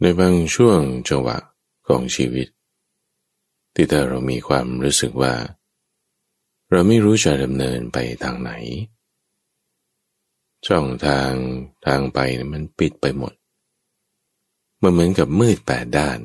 [0.00, 1.38] ในบางช่วงจังหวะ
[1.88, 2.48] ของชีวิต
[3.74, 5.34] ที่ถ้าเรามีความรู้สึกว่า
[6.70, 8.52] เราไม่รู้จะดำเนินไปทางไหน
[10.66, 11.32] ช่องทาง
[11.86, 12.18] ทางไป
[12.52, 13.34] มันปิดไปหมด
[14.82, 16.18] มันเหมือนกับมืดแปดด้าน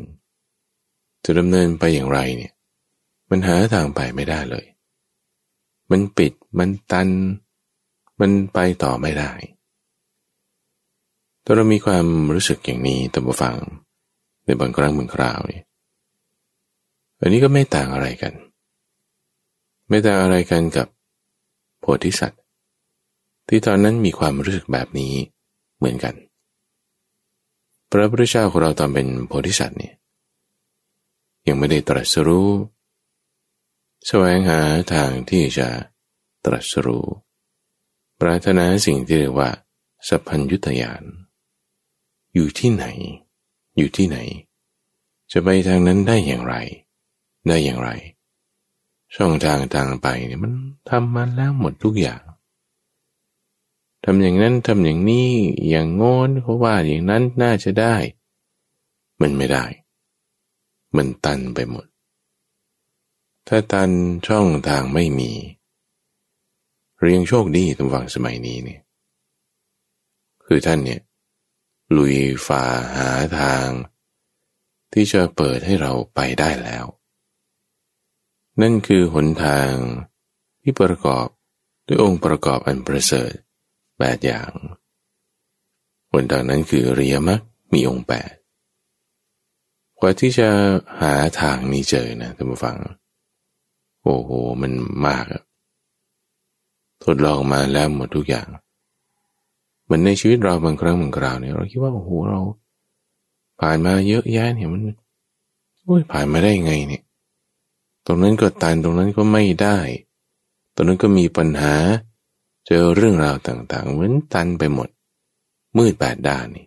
[1.23, 2.53] จะดำเนินไปอย่างไรเนี่ย
[3.29, 4.65] มันหาทางไปไม่ได้เลย
[5.91, 7.09] มันปิดมันตัน
[8.19, 9.31] มันไปต่อไม่ได้
[11.45, 13.55] ถ้าเรามีความรู้สึกอย่างนี้ตัมบูฟัง
[14.45, 15.61] ในบางครั้งบางคราวนี่
[17.19, 18.33] อันนี้ก็ไม่ต่างอะไรกัน
[19.89, 20.87] ไม่ต่างอะไรกันกับ
[21.79, 22.41] โพธิสัตว์
[23.47, 25.13] ที่ตอนนั้นมีความรู้สึกแบบนี้
[25.77, 26.15] เหมือนกัน
[27.89, 29.93] พระพุทธเจ้าของเราตอนเป็นโพธิสัตว์เนี่ย
[31.47, 32.49] ยังไม่ได้ตรัสรู้
[34.07, 34.59] แสวงหา
[34.93, 35.67] ทางที่จะ
[36.45, 37.05] ตรัสรู้
[38.21, 39.49] ปรารถนาสิ่งที่เรียกว่า
[40.07, 41.03] สัพพัญยุตยาน
[42.33, 42.85] อยู่ที่ไหน
[43.77, 44.17] อยู่ที่ไหน
[45.31, 46.55] จะไปทางนั้นได้อย่างไร
[47.47, 47.89] ได้อย่างไร
[49.15, 50.53] ช่องทางทางไปเนี่ยมัน
[50.89, 52.21] ทำมาแล้วหมดทุกอย่าง
[54.03, 55.29] ทำอย่างนั้นทำอย่างนี้
[55.69, 57.95] อย่างงอนเขาว่าอย่างนั้นน่าจะได้
[59.21, 59.65] มันไม่ได้
[60.95, 61.85] มันตันไปหมด
[63.47, 63.89] ถ้าตัน
[64.27, 65.31] ช่องทางไม่มี
[67.01, 68.81] เรียงโชคดีตรงฝั่งสมัยนี้เนี่ย
[70.45, 71.01] คือท่านเนี่ย
[71.97, 72.63] ลุยฝ่า
[72.95, 73.67] หาทาง
[74.93, 76.85] ที่จะเปิดให้เราไปได้แล้ว
[78.61, 79.71] นั่นคือหนทาง
[80.61, 81.27] ที่ประกอบ
[81.87, 83.33] ด้วยองค์ประกอบอันประเสริฐ
[83.97, 84.51] แปดอย่าง
[86.11, 87.41] หนทางนั้นคือเรียมัก
[87.73, 88.31] มีองค์แปด
[89.99, 90.49] กว่าที่จะ
[91.01, 92.77] หาทางนี้เจอนะท่านผู้ฟัง
[94.03, 94.29] โอ้โห
[94.61, 94.71] มัน
[95.05, 95.25] มาก
[97.03, 98.47] ทดลองมาแล้วหมดทุกอย่าง
[99.93, 102.39] มือนในชีวิตเราบางครั้งบางคราวเนี่ยเราคิดว่าโอ้โหเรา
[103.59, 104.81] ผ่านมาเยอะแยะเนี่ยมัน
[105.83, 107.03] โอ้ยผ่านมาได้ไงเนี่ย
[108.05, 109.77] ตรงนั้นก็ตันตรงนั้นก็ไม่ได้
[110.75, 111.75] ตรงนั้นก็มีปัญหา
[112.67, 114.89] เจอเรื่องราวต่างๆ เหมือนตันไปหมด
[115.77, 116.65] มืดแปดด้านนี่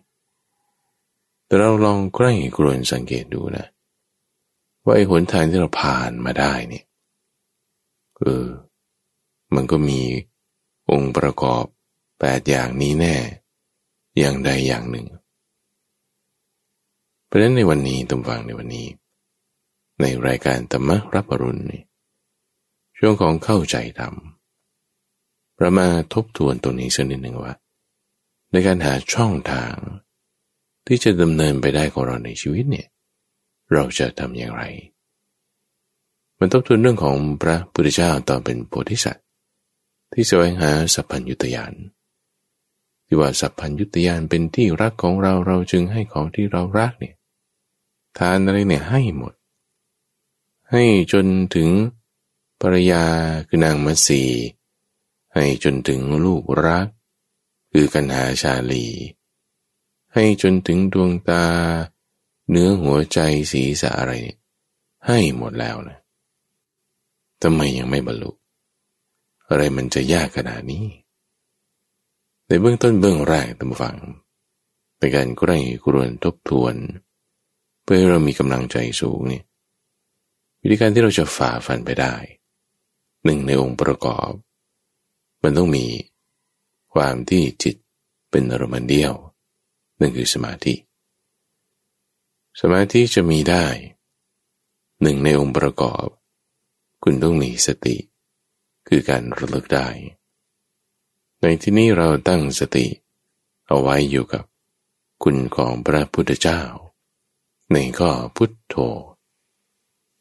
[1.45, 3.65] แต่เราลองใกล้กรวนสังเกตดูนะ
[4.83, 6.85] ว่าไอ้หนทางที่เราผ่านมาได้เนี่ย
[8.17, 8.47] เออ
[9.55, 9.99] มันก็มี
[10.91, 11.65] องค์ประกอบ
[12.19, 13.15] แปดอย่างนี้แน่
[14.17, 15.07] อย่างใดอย่างหนึ่ง
[17.25, 18.87] เพราะฉะนั้นในวันนี้ตุมฟังในวันนี้
[20.01, 21.83] ในรายการธรรมรับปรุณนี่
[22.97, 24.13] ช่วงของเข้าใจธรรม
[25.57, 27.53] เรามาทบทวนตรงนี้สักนิดหนึ่งว่า
[28.51, 29.73] ในการหาช่องทาง
[30.87, 32.87] ที่จะดำเนินไปได้ของเราในชีวิตเนี่ย
[33.73, 34.63] เราจะทำอย่างไร
[36.39, 39.25] มันทบทวนเรื่องของพระพุทธเจ้าตอนเป็นโพธิสัตว์
[40.13, 41.73] ที่แสวงหาสัพพัญญุตยาน
[43.05, 47.15] ที่ว่าสัพพัญยุตยานเป็นที่รักของเราเราจึงให้ของที่เรารักเนี่ย
[48.17, 49.33] ทานอะไรเนี่ยให้หมด
[50.71, 51.69] ให้จนถึง
[52.61, 53.03] ภรรยา
[53.47, 54.23] คือนางมัสี
[55.33, 56.87] ให้จนถึงลูกรัก
[57.71, 58.85] คือกันหาชาลี
[60.13, 61.45] ให้จนถึงดวงตา
[62.49, 63.19] เนื้อหัวใจ
[63.51, 64.13] สีสะอะไร
[65.07, 65.97] ให้หมดแล้วนะ
[67.41, 68.31] ทำไมยังไม่บรรลุ
[69.49, 70.85] อะไรมันจะยากขนาดนี้
[72.47, 73.97] ในเบื้องต้นเบื้องแรกตั้งฟัง
[74.97, 76.75] เป็นการใกล้กรวนทบทวน
[77.83, 79.43] เพื่อให้เรามีกำลังใจสูงเนี่ย
[80.61, 82.15] วิธีการที่เราจะฝ่าฟันไปได้
[83.25, 84.31] หนึ่งในองค์ประกอบ
[85.43, 85.85] มันต้องมี
[86.93, 87.75] ความที่จิต
[88.31, 89.13] เป็นอารมณ์เดียว
[89.99, 90.73] นั่นคือสมาธิ
[92.61, 93.65] สมาธิจะมีได้
[95.01, 96.07] หนึ่งในองค์ประกอบ
[97.03, 97.97] คุณต้องมีสติ
[98.87, 99.87] คือการระลึกได้
[101.41, 102.85] ในที่นี้เราตั้งสติ
[103.67, 104.43] เอาไว้อยู่กับ
[105.23, 106.61] คุณของพระพุทธเจ้า
[107.71, 108.75] ในข้อพุทโธ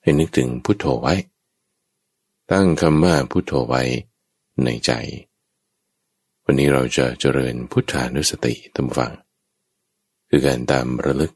[0.02, 1.14] ให้นึกถึงพุทโธไว้
[2.50, 3.82] ตั้งคำว่าพุทโธไว้
[4.64, 4.92] ในใจ
[6.44, 9.12] วันนี้เราจะเจริญพุทธานุสติตามฟัง
[10.28, 11.32] คือการตามระลึก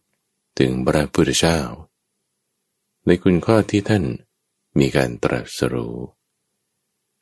[0.59, 1.59] ถึงพระพุทธเจ้า
[3.05, 4.05] ในคุณข้อที่ท่าน
[4.79, 5.97] มีการตรัสรู้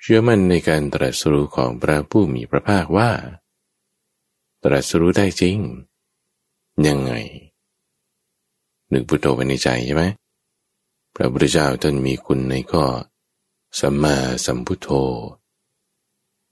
[0.00, 3.10] เชื่อมั่นในการตรัสรู้ของพระผู้มีพระภาคว่า
[4.64, 5.58] ตรัสรู้ได้จริง
[6.86, 7.12] ยังไง
[8.92, 10.04] นึกพุทโธไว้ในใจใช่ไหม
[11.14, 12.84] พระพุทธเจ้าท่านมีคุณในข้อ
[13.80, 14.16] สัมมา
[14.46, 14.88] สัมพุทโธ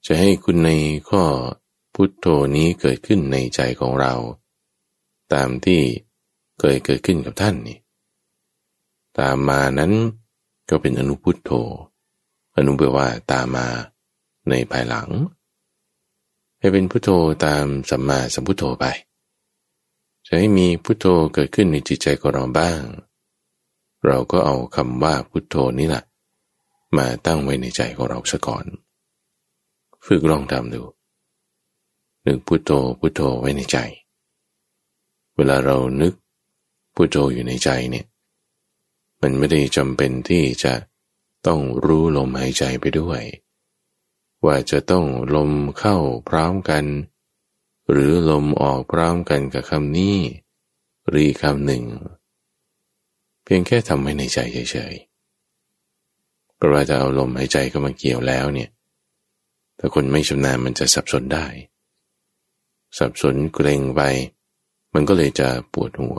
[0.06, 0.70] จะให้คุณใน
[1.08, 1.24] ข้อ
[1.94, 2.26] พุทโธ
[2.56, 4.14] นี้เกิดขึ้นในใจของเรา
[5.32, 5.80] ตามที่
[6.60, 7.78] เคยเกิดขึ้นกับท่านนี่
[9.18, 9.92] ตามมานั้น
[10.68, 11.50] ก็เป็นอนุพุทโธ
[12.56, 13.66] อนุเบว่าตามมา
[14.48, 15.08] ในภายหลัง
[16.58, 17.08] ให้เป็นพุทโธ
[17.44, 18.84] ตามสัมมาสัมพุทโธไป
[20.26, 22.80] จะให้มีพุทโธเกิดขึ้นในจิตใจของเราบ้าง
[24.06, 26.02] เราก็เอาคำว่าพุทโธนี่แหละ
[26.96, 28.64] มาตั้งไว้ในใจของเราซะก่อน
[30.06, 30.82] ฝึกลองทำดู
[32.26, 32.70] นึกพุทโธ
[33.00, 33.78] พุทโธไว้ในใจ
[35.36, 36.14] เวลาเรานึก
[36.94, 38.06] พุทโธอยู่ในใจเนี่ย
[39.20, 40.72] มันไม่ได้จำเป็นที่จะ
[41.46, 43.22] ต้องรู้ลมหายใจไปด้วย
[44.44, 45.96] ว่าจะต้องลมเข้า
[46.28, 46.84] พร้อมกัน
[47.90, 50.16] หรือลมออกพร้อมกันกับคำนี้
[51.08, 51.84] หรือคำหนึ่ง
[53.44, 58.70] เพียงแค่ทำไว้ในใจเฉยๆเพราะว่าจะเอาลมหายใจเข้ามาเกี่ยวแล้วเนี่ย
[59.78, 61.46] ถ้าคนไม่ชำนาญมันจะสับสนได้
[62.98, 64.00] สับสนเกรงไป
[64.94, 66.18] มันก็เลยจะปวดหัว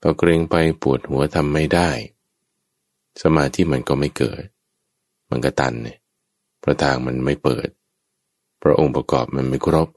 [0.00, 1.90] พอเกรงไปปวดหัวทำไม่ได้
[3.22, 4.44] สมาธิมันก็ไม่เกิด
[5.30, 5.98] มันก็ตันเนี่ย
[6.62, 7.68] พระทางมันไม่เปิด
[8.62, 9.88] พระองค์ประกอบมันไม่ครบ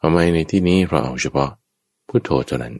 [0.00, 1.50] ทำไมในที่นี้เราเอาเฉพาะ
[2.08, 2.76] พุทโธเท่านั้น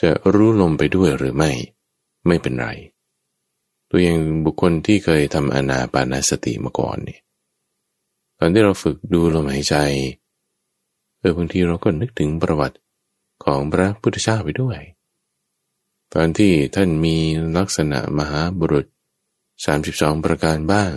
[0.00, 1.50] จะรู้ลมไปด้วยหรือไม่
[2.26, 2.68] ไม่เป็นไร
[3.90, 7.18] ตัวอย่างบุคคลที่เคยทำอนาปานสติมาก่อนนี่
[8.38, 9.76] ตอนที่เราฝึกดูลมหายใจ
[11.18, 12.76] เออบางทีเราก็นึกถึงประวัติ
[13.44, 14.78] ของพระพุทธเจ้าไปด้วย
[16.14, 17.16] ตอนที่ท่านมี
[17.56, 18.86] ลักษณะมหาบุรุษ
[19.56, 20.92] 32 ประการบ้าง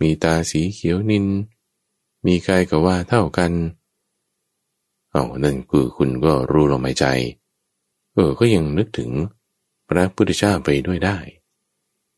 [0.00, 1.26] มีตาสีเขียวนิน
[2.26, 3.52] มีกายกับว่าเท่ากัน
[5.10, 7.06] เอานั่นคือคุณก็รู้ลมหายใจ
[8.14, 9.10] เออ ก็ยังนึกถึง
[9.88, 11.18] พระพุทธเจ้าไปด้วยได้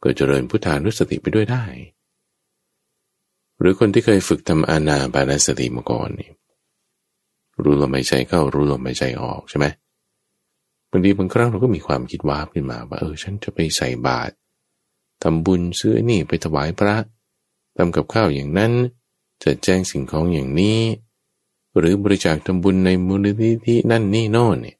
[0.02, 1.64] ก็เจริญพุทธานุสติไปด้วยได้
[3.58, 6.30] หรือคนที่เคยฝึกทำอานาบานสติมาก่อนนี่
[7.62, 14.32] รู้ลมหายใจเข้ารู้ลมหายใจออกใช่ไหมบางทีบางครั้งเราก็มีความคิดว่าขึ้นมาว่าเออฉันจะไปใส่บาตร
[15.22, 16.96] ทำบุญซื้อนี่ไปถวายพระ
[17.76, 18.72] ทำกับข้าวอย่างนั้น
[19.42, 20.80] จะแจ้งสิ่งของอย่างนี้
[21.78, 24.76] หรือบริจาคทำบุญในมูลนิธินั่นนี่โน่นเนี่ย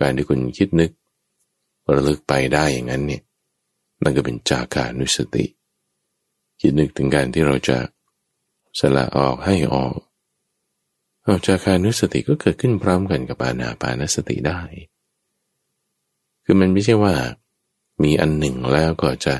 [0.00, 0.90] การที่คุณคิดนึก
[1.94, 3.22] ระลึกไปได้อย่างนั้นเนี่ย
[4.02, 5.44] นั่นก็เป็นจากานุสติ
[6.60, 7.76] คิดนึกถึงการที่เราจะ
[8.78, 9.96] สละออกให้ออก
[11.22, 14.60] เอาจากานุสติก็เกิดขึ้นพร้อมกันกับอานาปานสติได้
[16.44, 17.14] คือมันไม่ใช่ว่า
[18.02, 19.34] มีอันหนึ่งแล้วก็จะ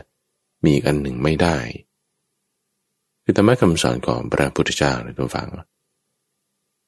[0.62, 1.56] มีอีกอันหนึ่งไม่ได้
[3.22, 5.48] คือธรรมะคำสอนของพระพุทธเจ้าในตัวฟัง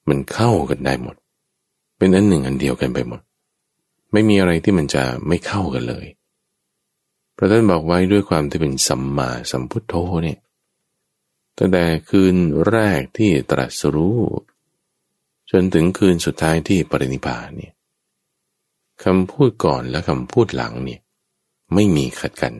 [0.09, 1.17] มันเข้ากันได้หมด
[1.99, 3.21] เป็นอันหนึ่งอันเดียวกันไปหมด
[4.13, 6.07] ไม่มีอะไรที่มันจะไม่เข้ากันเลย
[7.37, 9.95] พระท่านบอกไว้ด้วยความที่เป็นสัมมาสัมพุทโธ
[10.25, 10.39] เนี่ย
[11.59, 12.37] ตั้งแต่คืน
[12.69, 14.21] แรกที่ตรัสรู้
[15.51, 17.74] จนถึงคืนสุดท้ายที่ปรินิพพานเนี่ย
[19.03, 21.01] คำพูดก่อนและคำพูดหลังเนี่ย
[21.75, 22.55] ไม่มีขัดกัน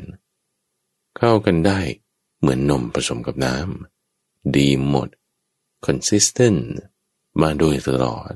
[1.17, 1.81] เข้ากันได้
[2.39, 5.09] เหมือนนมผสมกับน้ำดีหมด
[5.87, 6.63] consistent
[7.41, 8.33] มาโดยตลอด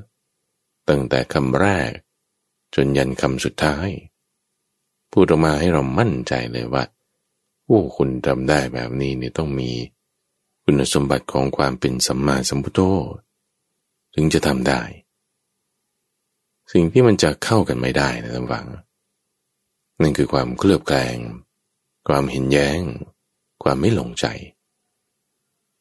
[0.89, 1.91] ตั้งแต่คำแรก
[2.75, 3.89] จนยันคำสุดท้าย
[5.11, 6.83] พูดออกมาให้เรามั่นใจเลยว่า
[7.65, 9.71] โอ้คุณทำได้แบบนี้เนี่ยต้องมี
[10.63, 12.79] คุณสมบัติของความเป็นสัมมาสัมพุทโธ
[14.13, 14.81] ถึงจะทำได้
[16.71, 18.65] สิ่งที่มันจะเข้ากันไม่ได้นะท่านฟัง
[20.01, 21.17] นั่นคือความเคลือบแคลง
[22.07, 22.79] ความเห็นแย้ง
[23.63, 24.25] ความไม่หลงใจ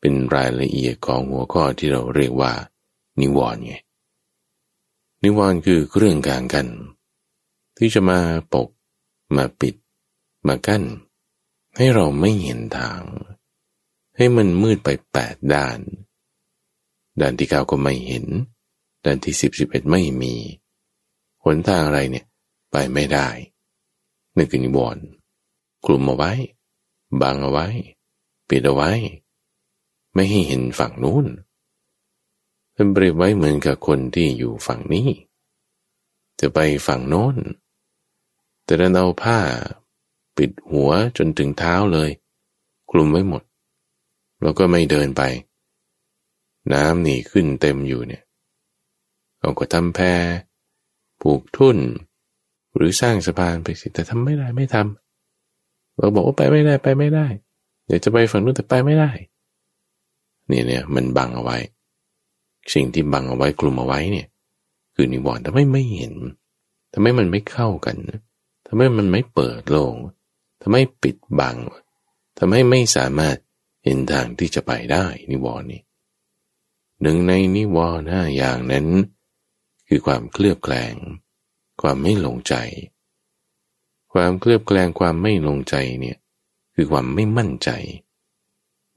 [0.01, 2.53] เป็นรายละเอียดของหัวข้อที่เราเรียกว่า
[3.21, 3.75] นิวรณ์ไง
[5.23, 6.67] นิวรณ์คือเรื่องกลางกัน
[7.79, 8.21] ที่จะมา
[8.55, 8.69] ปก
[9.37, 9.75] มาปิด
[10.49, 10.85] มากั้น
[11.77, 13.03] ให้เราไม่เห็นทาง
[14.17, 15.79] ให้มันมืดไปแปดด้าน
[17.21, 18.27] ด้านที่เก้าก็ไม่เห็น
[19.05, 20.35] ด้านที่สิบสิบเอ็ดไม่มี
[21.45, 22.27] หนทางอะไรเนี่ย
[22.71, 23.29] ไปไม่ได้
[24.37, 25.05] นึกถึงนิวรณ์
[25.87, 26.33] กลุ่มเอาไว้
[27.21, 27.67] บังเอาไว้
[28.49, 28.91] ปิดเอาไว้
[30.15, 31.27] ไม่ให้เห็นฝั่งนู้น
[32.73, 35.09] เป็นเปรียบไว้เหมือนกับคนที่อยู่ฝั่งนี้
[36.41, 37.37] จะไปฝั่งโน้น
[38.65, 39.39] แต่ดันเอาผ้า
[40.37, 42.11] ปิดหัวจนถึงเท้าเลย
[42.91, 43.43] คลุมไว้หมด
[44.43, 45.23] แล้วก็ไม่เดินไป
[46.73, 48.23] น้ำหนีขึ้นเต็มอยู่เนี่ย
[49.41, 50.01] เราก็ทำแพ
[50.47, 50.48] ป
[51.23, 51.79] ลูกทุ่น
[52.77, 57.27] หรือสร้างสะพานไปสิแต่ทำไม่ได้ไม่ทำเราบอกว่าไปไม่ได้ไปไม่ได้
[57.87, 59.11] เดี๋ยวจะไปฝั่งนู้นแต่ไปไม่ได้
[60.49, 61.57] เนี่ยเนี่ยมันบังเอาไว้
[62.75, 64.27] สิ่งที่บังเอาไว้กลุ่มเอาไว้เนี่ย
[64.95, 66.15] คือนิวรณ์ทำไมไม่เห็น
[66.93, 67.97] ทำไมมันไม่เข้ากัน
[68.67, 69.95] ทำไมมันไม่เปิดโลง
[70.63, 71.57] ทำไมปิดบัง
[72.39, 73.37] ทำให้ไม่สามารถ
[73.85, 75.83] เห็นทางที่จะไปได้นิวรณ์นี่
[77.03, 78.87] หนึ่งในนิวรณ์ห้าอย่างนั้น
[79.89, 80.95] คือความเคลือบแคลง
[81.83, 82.55] ความไม่ลงใจ
[84.13, 86.19] ความเคลือบแคลงความไม่ลงใจเนี่ย
[86.75, 87.71] คือความไม่มั่นใจ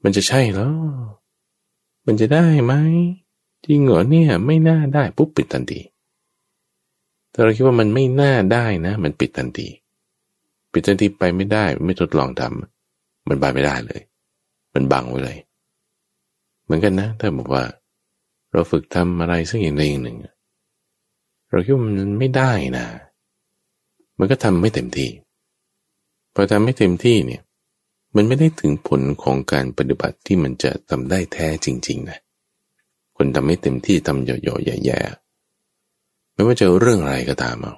[0.02, 0.74] มันจะใช่แล้ว
[2.06, 2.74] มันจะได้ไหม
[3.66, 5.80] จริงเหรอเนี่ยไม่น่าได้ปุ๊บปิดทันที
[7.32, 9.68] ถ้าเราคิดว่ามันไม่น่าได้นะ มันปิดทันที
[10.72, 14.00] ปิดทันทีไปไม่ได้ ไม่ทดลองทำมันบายไม่ได้เลย
[14.74, 15.38] มันบังไว้เลย
[16.64, 17.64] เหมือนกันนะ ถ้าบอกว่า
[18.52, 20.18] เราฝึกทำอะไรสักอย่างใดอย่างหนึ่ง
[21.52, 22.86] เราคิดว่ามันไม่ได้นะ
[24.18, 25.10] มันก็ทำไม่เต็มที่
[26.34, 27.42] พอทำไม่เต็มที่เนี่ย
[28.16, 32.18] มันไม่ได้ถึงผลของการปฏิบัติที่มันจะทำได้แท้จริง ๆ นะ
[33.16, 37.74] คนทำไม่เต็มที่ทำหย่อๆแย่ๆ ไม่ว่าจะเรื่องอะไรก็ตามเอา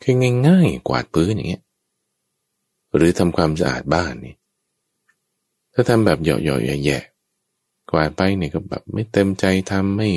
[0.00, 0.12] แค่
[0.46, 1.62] ง่าย ๆ กวาดพื้นอย่างเงี้ย
[2.94, 4.34] หรือทำความสะอาดบ้านนี่
[5.72, 10.08] ถ้าทำแบบหย่อๆแย่ๆกวาดไปเนี่ยก็แบบไม่เต็มใจทำไม่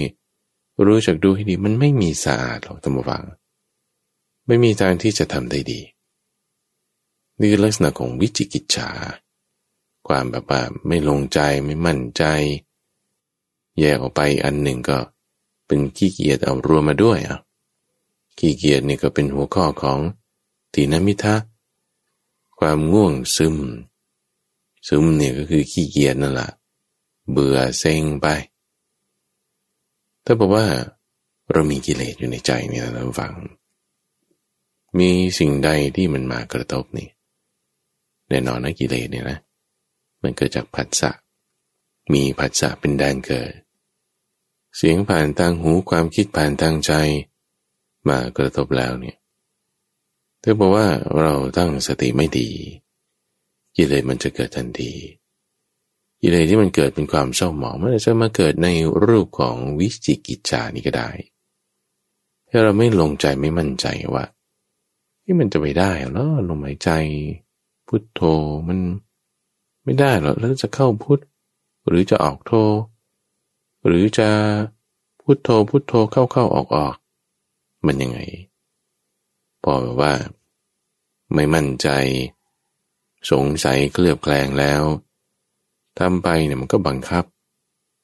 [0.85, 3.23] รู้จักดูให้ดีมันไม่มีสะอาดหรอกธรรมวัง
[4.47, 5.79] ไม่มีทางที่จะทำได้ดี
[7.37, 8.89] นี่คือลักษณะของวิจิกิจฉา
[10.07, 12.23] ความแบบว่าไม่ลงใจไม่มั่นใจ
[13.79, 14.97] แยกออกไปอันหนึ่งก็
[15.67, 17.39] เป็นขี้เกียจเอารวมมาด้วยอะ
[18.37, 19.99] ขี้เกียจนี่ก็เป็นหัวข้อของ
[20.73, 21.35] ตีนมิทะ
[22.59, 23.57] ความง่วงซึม
[24.87, 26.49] ซึมเนี่ยก็คือขี้เกียจนั่นแหละ
[27.31, 28.25] เบื่อเซ็งไป
[30.25, 30.65] ถ้าบอกว่า
[31.51, 33.33] เรามีกิเลสอยู่ในใจเนี่ยเราฟัง
[34.99, 37.09] มีสิ่งใดที่มันมากระทบนี่
[38.29, 39.39] แน่นอนนะกิเลสเนี่ยนะ
[40.21, 41.11] มันเกิดจากผัสสะ
[42.13, 43.53] มีผัสสะเป็นแดนเกิด
[44.75, 46.91] เสียงผ่านทางหูความคิดผ่านทางใจ
[48.09, 49.17] มากระทบแล้วเนี่ย
[50.43, 50.87] ถ้าบอกว่า
[51.19, 52.49] เราตั้งสติไม่ดี
[53.75, 54.91] กิเลสมันจะเกิดทันที
[56.25, 58.69] กิเลสที่มันเกิดเป็นความเศร้าหมองมันจะมาเกิดใน
[59.05, 61.09] รูปของวิจิกิจจานี่ก็ได้
[62.49, 64.25] ถ้าเราไม่ลงใจไม่มั่นใจว่า
[65.23, 66.89] ที่มันจะไปได้เนาะลมหายใจ
[67.87, 68.21] พุทโธ
[68.67, 68.79] มัน
[69.83, 71.19] ไม่ได้หรอแล้วจะเข้าพุท
[71.87, 72.53] หรือจะออกโธ
[73.85, 74.29] หรือจะ
[75.21, 76.95] พุทโธพุทโธเข้าเข้าออกออก
[77.85, 78.19] มันยังไง
[79.63, 80.13] พอแบบว่า
[81.33, 81.87] ไม่มั่นใจ
[83.31, 84.83] สงสัยเคลือบแคลงแล้ว
[85.99, 87.25] ทำไปเนี่ยมันก็บังคับ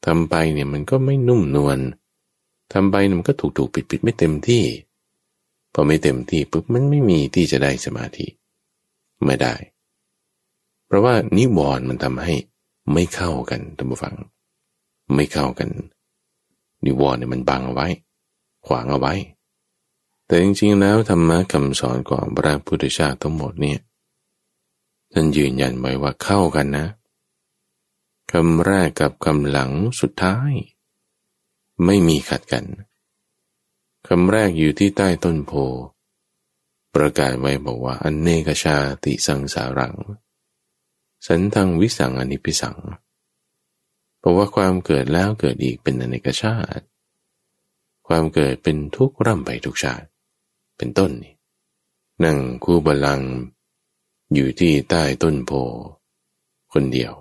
[0.05, 1.79] ทำไปเนี่ยมันก็ไม่นุ่มนวล
[2.74, 4.63] ทำไปเนี่ยมันก็ถูกถูกปิดปิดไม่เต็มที่
[5.74, 8.27] พอไม่เต็มที่ปุ๊บมันไม่มีที่จะได้สมาธิ
[9.25, 9.53] ไม่ได้
[10.86, 12.34] เพราะว่านิวรณ์มันทำให้
[12.93, 14.15] ไม่เข้ากันท่านผู้ฟัง
[15.15, 15.69] ไม่เข้ากัน
[16.86, 17.88] นิวรณ์เนี่ยมันบังเอาไว้
[18.67, 19.13] ขวางเอาไว้
[20.25, 23.79] แต่จริงๆแล้วธรรมะคำสอนของพระพุทธเจ้าทั้งหมดเนี่ย
[25.13, 26.86] ท่านยืนยันไว้ว่าเข้ากันนะ
[28.33, 30.53] คำแรกกับคำหลังสุดท้าย
[31.86, 32.65] ไม่มีขัดกัน
[34.07, 35.51] คำแรกอยู่ที่ใต้ต้นโพ
[36.95, 39.95] ประกาศไว้บอกว่าอันเนกชาติสังสารัง
[41.27, 42.77] สันทังวิสังอนิพิสัง
[44.19, 46.83] เพราะว่าความเกิดแล้วเกิดอีกเป็นอเนกชาติ
[48.07, 50.07] ความเกิดเป็นทุกข์ร่ำไปทุกชาติ
[50.77, 51.33] เป็นต้นนี่
[52.24, 53.21] นั่งคู่บาลัง
[54.33, 55.51] อยู่ที่ใต้ต้นโพ
[56.74, 57.13] คนเดียว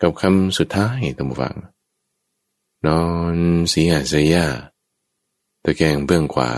[0.00, 1.56] กับคำสุดท้ายตั้งฟัง
[2.86, 3.04] นอ
[3.34, 3.36] น
[3.68, 4.36] เสียเสีย
[5.64, 6.50] ตะแกงเบื้องขวา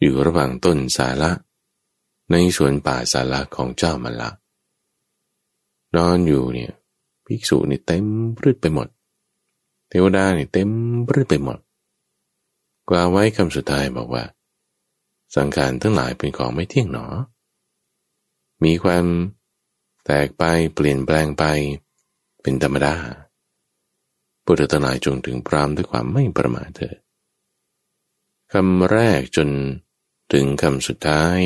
[0.00, 1.32] อยู่ระหว่างต้นสาระ
[2.30, 4.30] ในสวนป่าสาระของเจ้ามันละ
[5.96, 6.72] นอนอยู่เนี่ย
[7.26, 8.04] ภิกษุนี่เต็ม
[8.36, 8.88] พืดไปหมด
[9.88, 10.70] เทวดานี่เต็ม
[11.08, 11.58] พืดไปหมด
[12.88, 14.24] กล่าวไว้คำสุดท้ายบอกว่า
[15.36, 17.06] สังขารทั้งหลายเป็นของไม่เที่ยงหนอ
[18.64, 19.04] มีความ
[20.04, 20.42] แตกไป
[20.74, 21.44] เปลี่ยนแปลงไป
[22.42, 22.94] เป็นธรรมดา
[24.44, 26.98] พุทธทนายจงถึงพรามด้วยความไม่ประมาทเถิด
[28.52, 29.48] คำแรกจน
[30.32, 31.38] ถึงคำสุดท้าย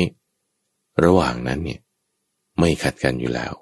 [1.03, 1.81] ระหว่างนั้นเนี่ย
[2.59, 3.53] ไม่ขัดกันอยู่แล้ว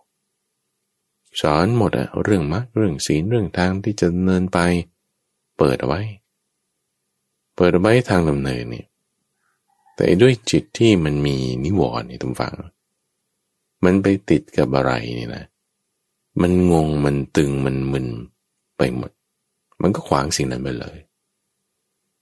[1.41, 4.59] สอนหมดอะเรื่องมรรคเรื่องศีลเรื่องทางที่จะเนินไป
[5.57, 6.01] เปิดเอาไว้
[7.55, 8.87] เปิดเอาไว้ทางดำเนินเนี่ย
[9.95, 12.55] แต่ด้วยจิตที่มันมีนิวรณ์นี่ทุกฝัง
[13.83, 15.43] มันไปติดกับอะไรนี่นะ
[16.41, 18.07] มันงงมันตึงมันมึน
[18.77, 19.11] ไปหมด
[19.81, 20.97] มันก็ขวางสิ่งนั้นไปเลย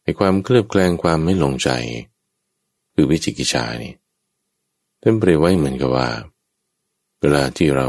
[0.03, 1.69] ไอ้ความเคลือบแคลงความไม่ลงใจ
[2.93, 3.93] คือวิจิกิจานี่
[5.01, 6.07] ท่านเปรียบไว้เหมือนกับว่า
[7.19, 7.87] เวลาที่เรา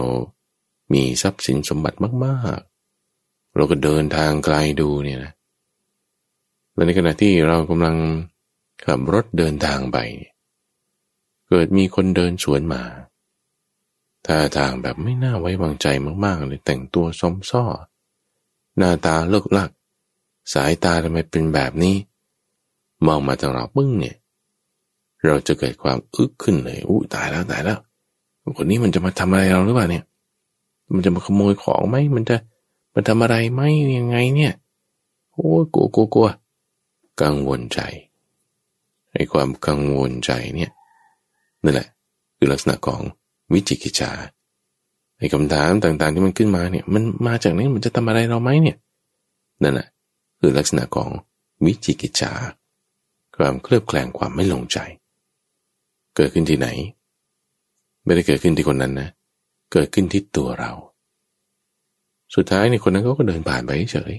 [0.92, 5.32] มีทรัพย์สินสมบัติมากๆ เราก็เดินทางไกลดูเนี่ยนะ
[6.74, 7.96] และในขณะที่เรากำลัง
[8.84, 9.98] ขับรถเดินทางไป
[11.48, 12.82] เกิดมีคนเดินสวนมา
[14.26, 15.86] ท่าทางแบบไม่น่าไว้วางใจ
[16.24, 17.64] มากๆเลยแต่งตัวซมซ้อ
[18.76, 19.70] หน้าตาเลิกลัก
[20.52, 21.96] สายตาทำไมเป็นแบบนี้
[23.06, 24.16] มองมาทางเราปึ้งเนี่ย
[25.26, 27.78] เราจะเกิดความอึกขึ้นเลยอู้ตายแล้วตายแล้ว
[28.56, 30.04] คนนี้มันจะมาทำอะไรเราหรือเปล่าเนี่ย
[30.94, 32.36] มันจะมาขโมยของไหมมันจะ
[32.94, 33.62] มันทำอะไรไหม
[33.98, 34.52] ยังไงเนี่ย
[35.32, 36.28] โอ้กลัวกลัวกลัว
[37.22, 37.80] กังวลใจ
[39.12, 40.70] ไอ้ความกังวลใจเนี่ย
[41.62, 41.88] นั่นแหละ
[42.36, 43.00] คือลักษณะของ
[43.52, 44.10] วิจิกิจา
[45.18, 48.76] ไอ้คำถามต่างๆที่มันขึ้นมาเนี่ย มันมาจากไหนมันจะทำอะไรเราไหมเนี่ย
[49.62, 49.88] นั่นแหละ
[50.40, 51.08] คือลักษณะของ
[51.64, 52.32] วิจิกิจา
[53.36, 54.78] ความเคลือบแคลงความไม่ลงใจ
[56.16, 56.68] เกิดขึ้นที่ไหน
[58.04, 59.08] ไม่ได้เกิดขึ้นที่คนนั้นนะ
[59.72, 60.72] เกิดขึ้นที่ตัวเรา
[62.34, 64.12] สุดท้ายในคนนั้นเขาก็เดินผ่านไปเฉย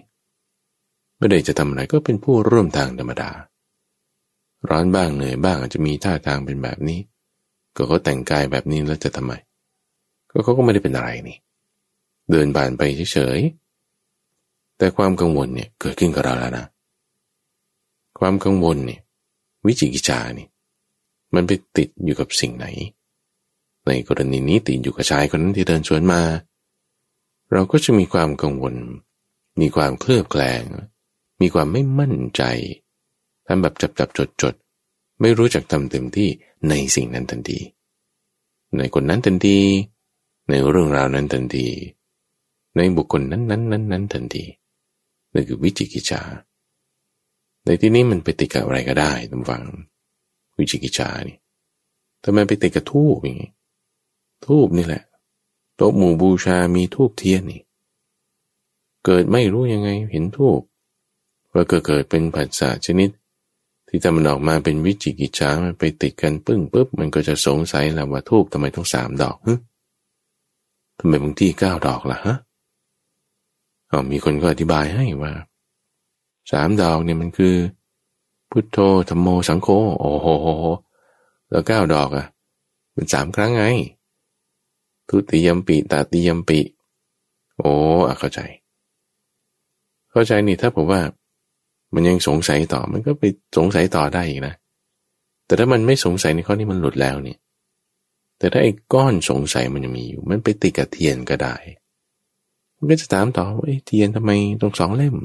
[1.17, 3.31] ไม่ได้จะทำอะไรก็เป็นผู้ร่วมทางธรรมดา
[4.69, 6.99] ร้อนบ้างเหนื่อยบ้างอาจจะมีท่าทางเป็นแบบนี้
[7.75, 9.33] ก็เขาแต่งกายแบบนี้แล้วจะทำไม
[10.29, 11.37] ก็เขาก็ไม่ได้เป็นอะไรนี่
[12.31, 12.81] เดินผ่านไป
[13.13, 16.65] เฉยๆ แต่ความกังวลเนี่ยเกิดขึ้นกับเราแล้วนะ
[18.19, 19.01] ความกังวลเนี่ย
[19.65, 20.47] วิจิกิจานี่
[21.33, 22.65] มันไปติดอยู่กับสิ่งไหน
[23.87, 26.21] ในกรณีนี้ติดอยู่กับชายคนนั้นที่เดินสวนมา
[27.51, 28.75] เราก็จะมีความกังวล
[29.61, 30.63] มีความเคลือบแคลง
[31.41, 32.43] มีความไม่มั่นใจ
[33.45, 34.55] ทำแบบจับจับจดจด
[35.21, 36.29] ไม่รู้จักทำเต็มที่
[36.69, 37.59] ในสิ่งนั้นทันที
[38.77, 39.57] ในคนนั้นทันที
[40.49, 41.67] ในเรื่องราวนั้นทันที
[42.75, 44.43] ในบุคคลนั้นนั้นนั้นนั้นทันที
[45.33, 46.21] นั่นคือวิจิกิจฉา
[47.65, 49.63] ในที่นี้มันไปติดกับอะไรก็ได้ท่านผู้ฟัง
[50.57, 51.37] วิจิกิจฉานี่
[52.23, 53.51] ทำไมไปติดกับธูปอย่างนี้
[54.45, 55.03] ธูปนี่แหละ
[55.75, 57.61] โต๊ะหมู่บูชามีธูปเทียนนี่
[59.05, 60.59] เกิดไม่รู้ยังไงเห็นธูป
[61.53, 63.09] ว่าก็เกิดเป็นผัสสะชนิด
[63.93, 69.53] ที่ทำมันออกมาเป็นวิจิกิจฉามันไปติดกันปึ้งปุ๊บมันก็จะสงสัยแล้วว่าธูปทำไมต้องสามดอกฮึ
[70.99, 72.35] ทำไมบางที่เก้าดอกล่ะฮะ
[73.91, 75.33] อ๋อมีคนก็อธิบายให้ว่า
[76.51, 77.55] สามดอกเนี่ยมันคือ
[78.51, 78.77] พุทโธ
[79.09, 79.67] ธรรมโมสังโฆ
[79.99, 80.27] โอ้โห
[81.49, 82.25] แล้วเก้าดอกอะ
[82.95, 83.63] มันสามครั้งไง
[85.09, 86.59] ทุติยมปีตาติยมปี
[87.57, 87.71] โอ้
[88.07, 88.39] อเข้าใจ
[90.11, 91.01] เข้าใจนี่ถ้าผมว่า
[91.93, 93.23] มันยังสงสัยต่อ มันก็ไป
[93.57, 94.55] สงสัยต่อได้อีกนะ
[95.45, 97.37] แต่ถ้ามันไม่สงสัยในข้อนี้มันหลุดแล้วเนี่ย
[98.37, 101.55] แต่ถ้าไอ้ก้อนสงสัยมันยังมีอยู่ มันไปติดกับเทียนก็ได้
[102.77, 105.15] มันก็จะถามต่อว่าเทียนทำไมตรงสองเล่ม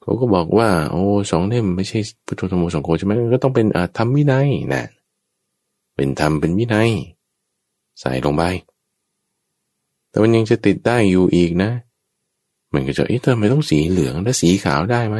[0.00, 4.84] เขาก็บอกว่า โอ้สองเล่มไม่ใช่พุทธธรรมสองโคใช่ไหมก็ต้องเป็นธรรมวินัยนะ
[5.96, 6.90] เป็นธรรมเป็นวินัย
[8.00, 8.42] ใส่ลงไป
[10.08, 11.70] แต่มันยังจะติดได้อยู่อีกนะ
[12.76, 15.18] มันก็จะเอ๊ะทำไมต้องสีเหลืองและสีขาวได้ไหม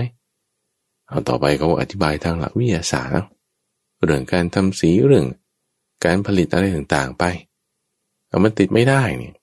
[1.09, 3.15] เอาต่อไปเขาอธิบายทางหลักวิทยาศาสตร์
[4.05, 5.27] เรื่องการทำสีเรื่อง
[6.05, 7.25] การผลิตอะไรต่างๆไป
[8.29, 9.35] เอามันติดไม่ได้เนี่ย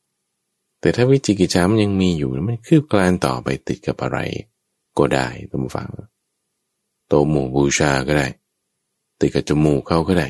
[0.82, 4.20] แต่ถ้าวิจิกิจฉามันยังมีอยู่มันคืบกลานต่อไปติดกับอะไร
[4.98, 5.90] ก็ได้ตามฟัง
[7.08, 8.28] โตหมู่บูชาก็ได้
[9.20, 10.28] ติดกับจมูกเขาก็ได้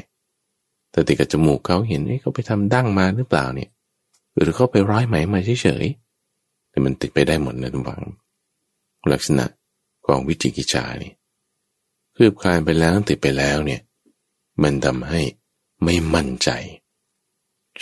[0.91, 3.69] แต่ติดกับจมูกเขาเห็นเขาไปทำดั้งมาหรือเปล่าเนี่ย
[4.37, 6.12] หรือเขาไปร้อยไหมมาเฉยๆ
[6.73, 8.03] แต่มันติดไปได้หมดนะทุกฝัง
[9.11, 9.45] ลักษณะ
[10.05, 11.13] ของวิจิกิจานี่
[12.15, 13.81] คืบคลานไปแล้วติดไปแล้วเนี่ย
[14.63, 15.21] มันทำให้
[15.83, 16.49] ไม่มั่นใจ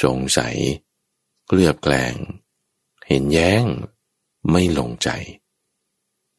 [0.03, 0.55] สงสัย
[1.47, 2.13] เกลือบแกลง
[3.07, 3.63] เห็นแย้ง
[4.51, 5.09] ไม่ลงใจ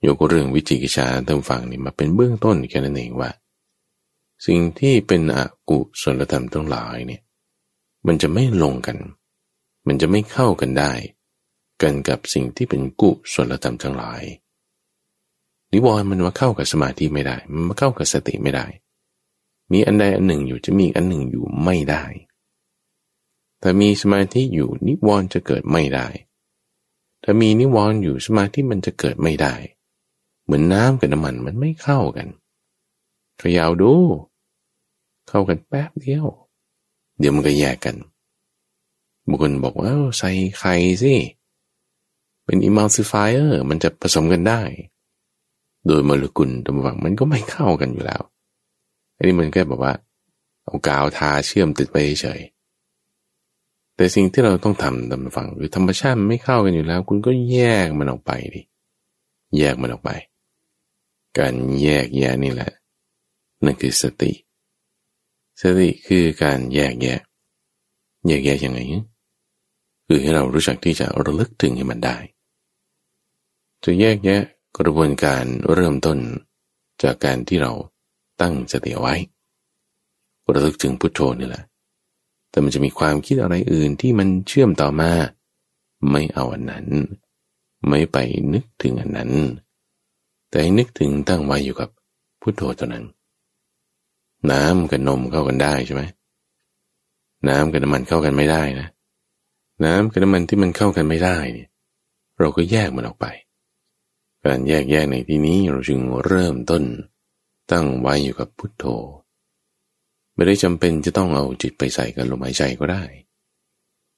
[0.06, 3.30] ยกเรื่องวิจิกิจาเติมฟังนี่มาเป็นเบื้องต้นแค่นั้นเองว่า
[4.46, 5.38] สิ่งที่เป็นอ
[5.68, 7.22] กุศลธรรมทั้งหลายเนี่ย
[8.06, 8.96] มันจะไม่ลงกัน
[9.86, 10.92] มันจะไม่เข้ากันได้
[11.82, 14.22] กันกับสิ่งที่เป็นกุศลธรรมทั้งหลาย
[15.72, 18.66] นิวรณ์มันมาเข้ากับสมาธิไม่ได้ มันมาเข้ากับสติไม่ได้
[19.72, 22.04] มีอันใดอันหนึ่งอยู่จะมีอันหนึ่งอยู่ไม่ได้
[23.62, 26.06] ถ้ามีสมาธิอยู่นิวรณ์จะเกิดไม่ได้
[27.22, 29.54] ถ้ามีนิวรณ์อยู่สมาธิมันจะเกิดไม่ได้
[30.44, 32.28] เหมือนน้ำกับน้ำมันมันไม่เข้ากัน
[33.40, 33.92] ขยาวดู
[35.28, 36.26] เข้ากันแป๊บเดียว
[37.18, 37.96] เดี๋ยวมันก็แยกกัน
[39.28, 41.14] บุคคลบอกว่าใส่ไข่สิ
[42.44, 44.60] เป็น emulsifier มันจะผสมกันได้
[45.86, 48.22] โดยโมเลกุลตรงฝั่งมันก็ไม่เข้ากันอยู่แล้ว
[49.16, 49.92] อันนี้มันก็แบบว่า
[50.64, 52.40] เอากาวทาเชื่อมติดไปเฉย
[53.96, 58.62] แต่สิ่งที่เราต้องทำตามฝังคือธรรมชาติไม่เข้ากันอยู่แล้ว คุณก็แยกมันออกไปดิ
[59.58, 60.10] แยกมันออกไป
[61.38, 62.70] การแยกแยะนี่แหละ
[63.64, 64.32] นั่นคือสติ
[65.60, 67.20] สติคือการแยกแยะ
[68.26, 68.78] แยกแยะยังไง
[70.14, 72.16] คือให้เรารู้จักที่จะระลึกถึงให้มันได้
[73.84, 74.42] จะแยกแยะ
[74.78, 76.18] กระบวนการเริ่มต้น
[77.02, 77.72] จากการที่เรา
[78.40, 79.14] ตั้งสติไว้
[80.54, 81.64] ระลึกถึงพุทโธนี่แหละ
[82.50, 85.12] แต่มันจะมีความคิดอะไรอื่นที่มันเชื่อมต่อมา
[86.10, 86.86] ไม่เอาอันนั้น
[87.88, 88.18] ไม่ไป
[88.52, 89.30] นึกถึงอันนั้น
[90.48, 91.88] แต่ให้นึกถึงตั้งไว้อยู่กับ
[92.40, 93.04] พุทโธตัวนั้น
[94.50, 96.02] น้ำกับนมเข้ากันได้ใช่ไหม
[97.48, 98.88] น้ำกับน้ำมันเข้ากันไม่ได้นะ
[99.84, 101.68] น้ำกับน้ำมันที่มันเข้ากันไม่ได้เนี่ย
[102.38, 103.26] เราก็แยกมันออกไป
[104.44, 106.82] การแยกแยะในที่นี้เราจึงเริ่มต้น
[107.70, 108.84] ตั้งไว้อยู่กับพุทโธ
[110.34, 113.04] ไม่ได้จำเป็นจะต้องเอาจิตไปใส่กันลมหายใจก็ได้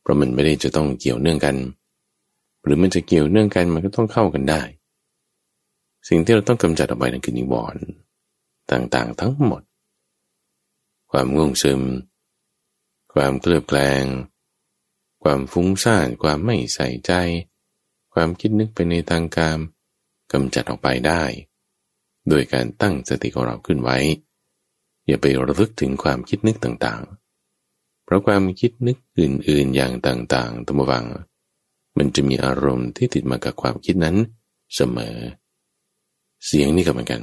[0.01, 1.57] เพราะมันไม่ได้จะต้องเกี่ยวเนื่องกัน
[2.65, 4.63] หรือมันจะเกี่ยวเนื่องกันมันก็ต้องเข้ากันได้
[6.09, 7.85] สิ่งที่เราต้องกำจัดออกไปนั่นคือนิวรณ์
[8.71, 9.63] ต่างๆทั้งหมด
[11.11, 11.83] ความง่วงซึม
[13.15, 14.05] ความเคลือบแคลง
[15.27, 17.13] ความฟุ้งซ่าน ความไม่ใส่ใจ
[18.15, 19.57] ความคิดนึกไปในทางการ
[20.33, 21.23] กำจัดออกไปได้
[22.29, 23.99] โดยการตั้งสติของเราขึ้นไว้
[25.07, 31.05] อย่าไประลึกถึงความคิดนึกต่างๆ เพราะความคิดนึกอื่นๆอย่างต่างๆตมวัง
[31.97, 34.17] มันจะมีอารมณ์ที่ติดมากับความคิดนั้น
[34.75, 35.17] เสมอ
[36.47, 37.23] เสียงนี่ก็เหมือนกัน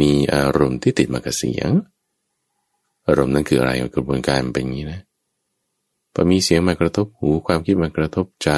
[0.00, 1.70] มีอารมณ์ที่ติดมากับเสียง
[3.06, 5.00] อารมณ์นั้นคืออะไรกระบวนการเป็นอย่างนี้นะ
[6.14, 8.50] พอมีเสียงมากระทบหูความคิดมากระทบใจ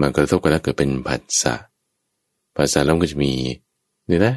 [0.00, 1.54] มากระทบกันแล้วเกิดเป็นผัสสะ
[2.56, 3.32] ภาษาแล้วก็จะมี
[4.10, 4.34] นี่แหละ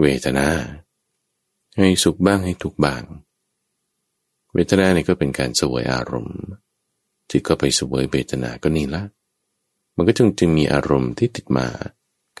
[0.00, 0.46] เวทนา
[1.78, 3.02] ให้สุขบ้างให้ทุกบ้าง
[4.54, 6.40] เวทนาเนี่ยก็เป็นการสวยอารมณ์
[7.28, 9.02] ที่ก็ไปสวยเวทนาก็นี่ละ
[9.96, 11.90] มันก็จึงจึงมีอารมณ์ที่ติดมาเ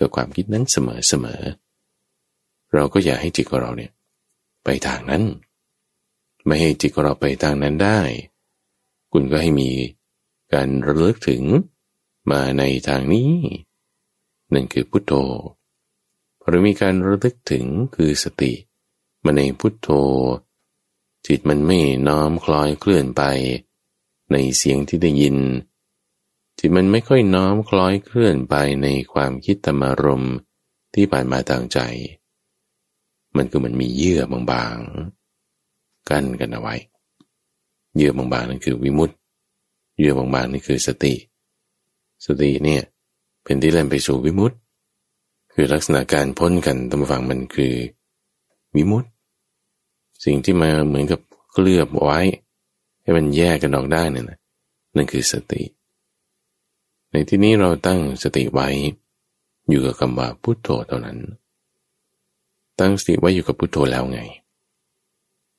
[0.04, 1.42] ับความคิดนั้นเสมอเสมอ
[2.74, 3.92] เราก็อย่าให้จิตของเราเนี่ย
[4.64, 5.22] ไปทางนั้น
[6.46, 7.98] ไม่ให้จิตของเราไปทางนั้นได้
[9.12, 9.70] คุณก็ให้มี
[10.52, 11.42] การระลึกถึง
[12.30, 13.32] มาในทางนี้
[14.52, 15.12] นั่นคือพุทโธ
[16.46, 18.52] หรือมีการระลึกถึงคือสติ
[19.24, 19.88] มาในพุทโธ
[21.26, 23.22] จิตมันไม่น้อมคล้อยเคลื่อนไป
[24.32, 25.36] ในเสียงที่ได้ยิน
[26.58, 30.26] จิตมันไม่ค่อยน้อมคล้อยเคลื่อนไปในความคิดธรรมารม
[30.94, 31.78] ที่ผ่านมาทางใจ
[33.36, 34.20] มันก็มันมีเยื่อ
[34.50, 36.74] บางๆ กั้นกันเอาไว้
[37.96, 39.16] เยื่อบางๆนั่นคือวิมุตต์
[39.98, 41.14] เยื่อบางๆนี่คือสติ
[42.26, 42.82] สติเนี่ย
[43.44, 44.56] เป็นที่เล่นไปสู่วิมุตติ
[45.52, 47.74] คือลักษณะการพ้นกันตามฝั่งมันคือ
[48.76, 49.08] วิมุตติ
[50.24, 51.20] สิ่งที่มาเหมือนกับ
[51.52, 52.20] เคลือบไว้
[53.02, 54.26] ให้มันแยกกันออกได้นั่น
[54.96, 55.62] นั่นคือสติ
[57.10, 58.68] ในที่นี้เราตั้งสติไว้
[59.68, 61.18] อยู่กับคำว่าพุโทโธเท่านั้น
[62.80, 64.20] ตั้งสติไว้อยู่กับพุโทโธแล้วไง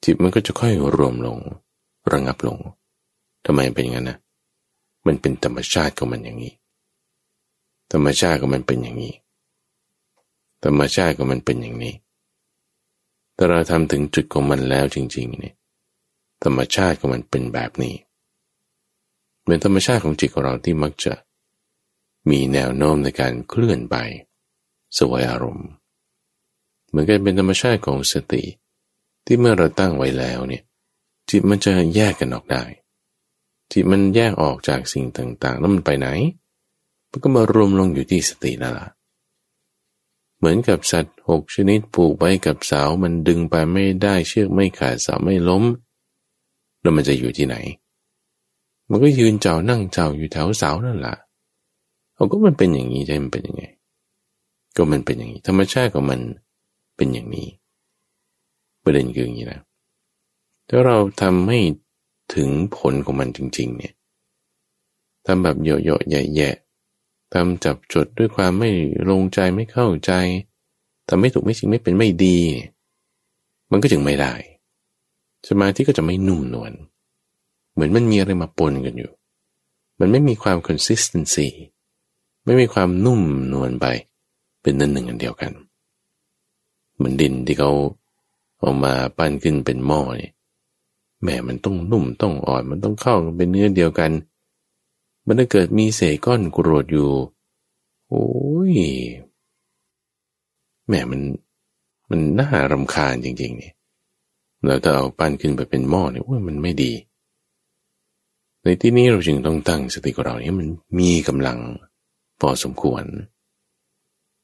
[0.03, 1.37] จิตมันก็จะค่อยรวมลง
[2.11, 2.57] ระงับลง
[3.45, 4.17] ทำไมเป็นอย่างนั้นนะ
[5.05, 6.53] มันเป็นธรรมชาติของมันอย่างนี้
[7.91, 9.13] ธรรมชาติก็มันเป็นอย่างนี้
[10.63, 11.93] ธรรมชาติก็มันเป็นอย่างนี้
[13.35, 15.55] แต่เราทำถึงจุดของมันแล้วจริงๆเนี่ย
[16.43, 17.95] ธรรมชาติของมันเป็นแบบนี้
[19.45, 21.13] เป็นธรรมชาติของจิตของเราที่มักจะ
[22.29, 23.95] มีแนวโน้มในการเคลื่อนไป
[24.97, 25.67] สวยอารมณ์
[26.87, 28.43] เหมือนกันเป็นธรรมชาติของสติ
[29.25, 30.63] ที่เมื่อเราตั้งไว้แล้วเนี่ย
[31.29, 32.63] จิตมันจะแยกกันออกได้
[33.71, 36.07] จิตมันแยกออกจากสิ่งต่างๆ แล้วมันไปไหน
[37.09, 38.89] มันก็มารวมลงอยู่ที่สตินั่นแหละ
[40.37, 45.63] เหมือนกับสัตว์หกชนิดผูกไว้กับเสามันดึงไปไม่ได้เชือกไม่ขาดเสาไม่ล้ม
[46.81, 47.55] แล้วมันจะอยู่ที่ไหน
[48.89, 51.15] มันก็ยืนเจ้านั่งเจ้าอยู่แถวเสานั่นแหละ
[52.13, 53.63] เอาก็มันเป็นอย่างนี้ใช่มันเป็นยังไง
[54.75, 56.19] ก็มันเป็นอย่างนี้ ธรรมชาติของมัน
[56.97, 57.47] เป็นอย่างนี้
[58.83, 59.59] ประเด็นคืออย่างนี้นะ
[60.73, 61.59] ถ้าเราทำให้
[62.35, 63.93] ถึงผลของมันจริง ๆ เนี่ย
[65.25, 68.69] ทำแบบโยๆแย่ๆทำจับจดด้วยความไม่
[69.09, 70.11] ลงใจไม่เข้าใจ
[71.09, 72.39] ทำไม่ถูกไม่จริงไม่เป็นไม่ดี
[73.71, 74.33] มันก็จึงไม่ได้
[75.49, 76.71] สมาธิก็จะไม่นุ่มนวล
[77.73, 79.11] เหมือนมันมีอะไรมาปนกันอยู่
[79.99, 81.47] มันไม่มีความ consistency
[82.45, 83.21] ไม่มีความนุ่ม
[83.53, 83.85] นวลไป
[84.61, 85.51] เป็นนั่นหนึ่งอันเดียวกัน
[86.95, 87.71] เหมือนดินที่เขา
[88.59, 90.33] เอามาปั้นขึ้นเป็นหม้อเนี่ย
[91.23, 94.11] แม่มันต้องนุ่มต้องอ่อนมันต้องเข้าเป็นเนื้อเดียวกัน
[95.25, 97.09] มันถ้าเกิดมีเศษก้อนกรวดอยู่
[98.07, 98.27] โอ้
[98.71, 98.73] ย
[100.89, 101.21] แม่มัน
[102.09, 103.73] มันน่ารำคาญจริงๆเนี่ย
[104.65, 106.91] เราถ้าเอาปั้นขึ้นไปเป็นหม้อเนี่ยโอ้ยมันไม่ดี
[108.63, 110.67] ในที่นี้เราจึงต้องตั้งสติของเราเนี่ยมัน
[110.99, 111.59] มีกำลัง
[112.41, 113.03] พอสมควร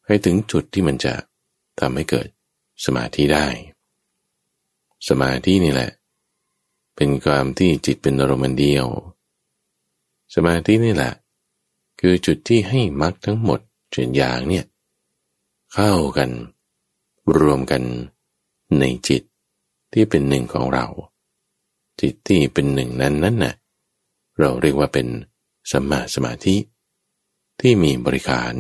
[0.06, 1.14] ให้ถึงจุดที่มันจะ
[1.80, 2.28] ทำให้เกิด
[2.86, 3.48] สมาธิได้
[5.10, 5.92] สมาธินี่แหละ
[6.98, 8.86] เป็นความที่จิตเป็นอารมณ์เดียว
[10.34, 11.14] สมาธินี่แหละ
[12.00, 13.60] คือจุดที่ให้มรรคทั้งหมด
[13.92, 14.66] เจ็ดอย่างเนี่ย
[15.74, 16.30] เข้ากัน
[17.38, 17.84] รวมกัน
[18.80, 19.24] ในจิต
[19.94, 20.86] ที่เป็นหนึ่งของเรา
[22.02, 23.54] จิตที่เป็นหนึ่งนั้นนั้นน่ะ
[24.40, 25.08] เราเรียกว่าเป็น
[25.72, 26.56] สมาสมาธิ
[27.60, 28.56] ที่มีบริขาร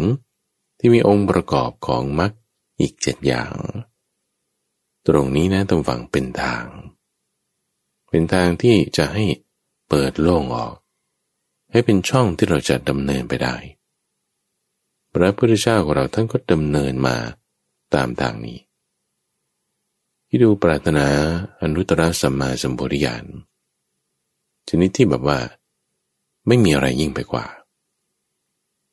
[0.79, 2.31] ที่มีองค์ประกอบของมรรค
[2.79, 3.53] อีกเจ็ดอย่าง
[5.07, 6.65] ตรงนี้นะตรงฝั่งเป็นทาง
[8.09, 9.25] เป็นทางที่จะให้
[9.89, 10.75] เปิดโล่งออก
[11.71, 13.55] ให้เป็นช่องที่เราจะดำเนินไปได้
[15.09, 17.15] ไประพุทธเจ้าของเราท่านก็ดำเนินมา
[17.93, 18.59] ตามทางนี้
[20.27, 21.07] ที่ดูปรารถนา
[21.61, 23.23] อนุตตรสัมมาสัมปวิญาณ
[24.67, 25.39] ชนิดที่แบบว่า
[26.47, 27.45] ไม่มีอะไรยิ่งไปกว่า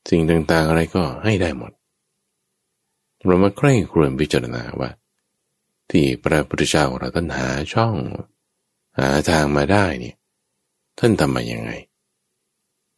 [0.09, 1.73] สิ่งต่างๆอะไรก็ให้ได้หมด
[3.25, 4.91] เรามาใกล้ครวนพิจารณาว่า
[5.91, 7.95] ที่พระพุทธเจ้าเราท่านหาช่อง
[8.99, 10.17] หาทางมาได้เนี่ย
[10.99, 11.71] ท่านทำมาอย่างไง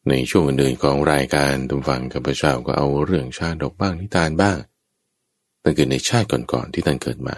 [0.08, 4.58] ในช่วงอื่นๆของรายการตุมฟังกับพระเจ้าก็เอาเรื่องชาดกบ้างนิทานบ้าง
[5.62, 7.36] ตั้งแต่ในชาติก่อนๆที่ท่านเกิดมา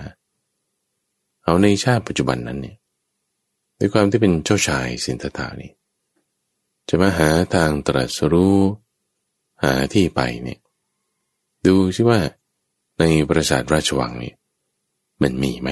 [1.45, 2.77] เอาในชาติปัจจุบันนั้นเนี่ย
[3.79, 5.73] ด้วยความที่เป็นเจ้าชายสินธตานี่
[6.89, 8.59] จะมาหาทางตรัสรู้
[9.63, 10.61] หาที่ไปเนี่ย
[11.67, 12.21] ดูซิว่า
[12.99, 14.33] ในปราสาทราชวังนี่
[15.23, 15.71] มันมีไหม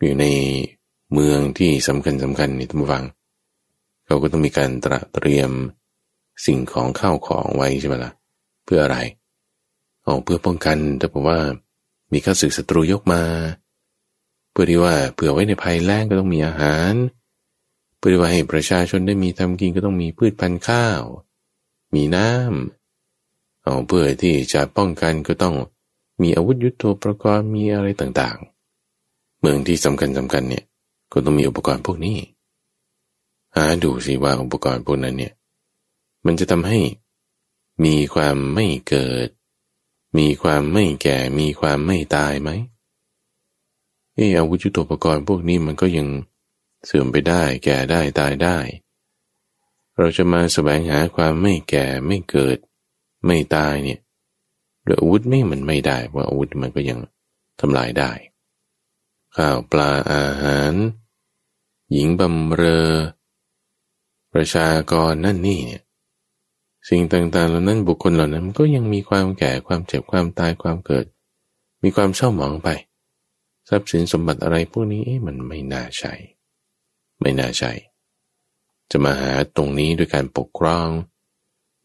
[0.00, 0.26] อยู่ใน
[1.14, 3.04] เมืองที่สำคัญสำคัญนี่ทุกฟัง
[4.06, 5.50] เขาก็ต้องมีการตระเตรียม
[6.46, 8.12] สิ่งของข้าวของไว้ใช่ไหมละ่ะ
[8.64, 8.98] เพื่ออะไร
[10.02, 11.38] เอาเพื่อป้องกันแต่ผมว่า
[12.12, 13.22] มีข้าศึกศัตรูยกมา
[14.50, 16.92] เพื่อที่ว่าเผื่อไว้ในภัยแล้งก็ต้องมีอาหาร
[17.96, 21.02] เพื่อที่ว่าให้ประชาชนได้มีทำกินก็ต้องมีพืชพันธุ์ข้าว
[21.94, 25.54] มีน้ำเอาเพื่อที่จะป้องกันก็ต้อง
[26.22, 30.64] มีอาวุธยุโทโธปกรณ์มีอะไรต่างๆ เมืองที่สำคัญสำคัญเนี่ย
[31.14, 32.18] ก็ต้องมีอุปกรณ์พวกนี้
[33.56, 35.32] หาดูสิว่าอุปกรณ์พวกนั้นเนี่ย
[36.26, 36.78] มันจะทำให้
[37.84, 39.28] มีความไม่เกิด
[40.18, 42.50] มีความไม่แก่ มีความไม่ตายไหม
[44.14, 46.08] เอออาวุธยุทโธปกรณ์พวกนี้มันก็ยัง
[46.84, 48.58] เสื่อมไปได้ แก่ได้ตายได้
[49.98, 52.56] เราจะมาแสวงหาความไม่แก่ไม่เกิด
[53.26, 54.00] ไม่ตายเนี่ย
[54.86, 56.98] ด้วยอาวุธไม่มันไม่ได้เพราอาวุธมันก็ยัง
[57.60, 58.12] ทำลายได้
[59.36, 60.72] ข้าวปลาอาหาร
[61.94, 62.90] หญิงบำเรอ
[64.32, 65.82] ประชากรนั่นนี่เนี่ย
[66.88, 71.06] สิ่งต่างๆเหล่านั้นบุคคลเหล่านั้น ก็ยังมีความแก่ความเจ็บความตายความเกิด
[71.82, 72.68] มีความเศร้าหมองไป
[73.68, 76.12] ทรัพย์สินสมบัติอะไรพวกนี้มันไม่น่าใช่
[77.20, 77.72] ไม่น่าใช่
[78.90, 80.88] จะมาหาตรงนี้ด้วยการปกครอง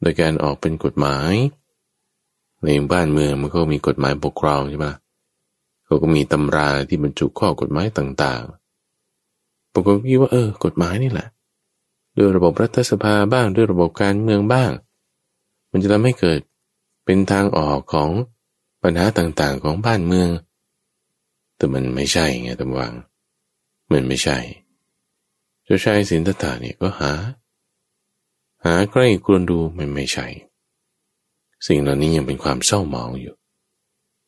[0.01, 1.33] โดยการออกเป็นกฎหมาย
[2.63, 4.87] ในบ้านเมืองมันก็มีกฎหมายปกครองใช่ไหม
[5.85, 8.58] เขาก็มีตำราที่บรรจุข้อกฎหมายต่างๆ
[9.71, 11.27] ผมก็คิดว่าเออ กฎหมายนี่แหละ
[12.17, 14.71] ด้วยระบบรัฐสภาบ้างด้วยระบบการเมืองบ้าง
[15.71, 16.39] มันจะทำให้เกิด
[17.05, 18.09] เป็นทางออกของ
[18.83, 20.29] ปัญหาต่างๆของบ้านเมือง
[21.57, 22.93] แต่มันไม่ใช่ไงตำวัง
[23.91, 24.37] มันไม่ใช่
[25.63, 27.11] เจ้าชายสินธตาเนี่ยก็หา
[28.65, 30.27] หาใกล้กลวนดูมันไม่ใช่
[31.67, 33.35] สิ่งเหล่านี้ยังเป็นความเศร้าหมองอยู่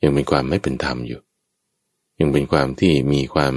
[0.03, 1.21] ยังเป็นความไม่เป็นธรรมอยู่
[2.19, 3.53] ยังเป็นความที่มีความ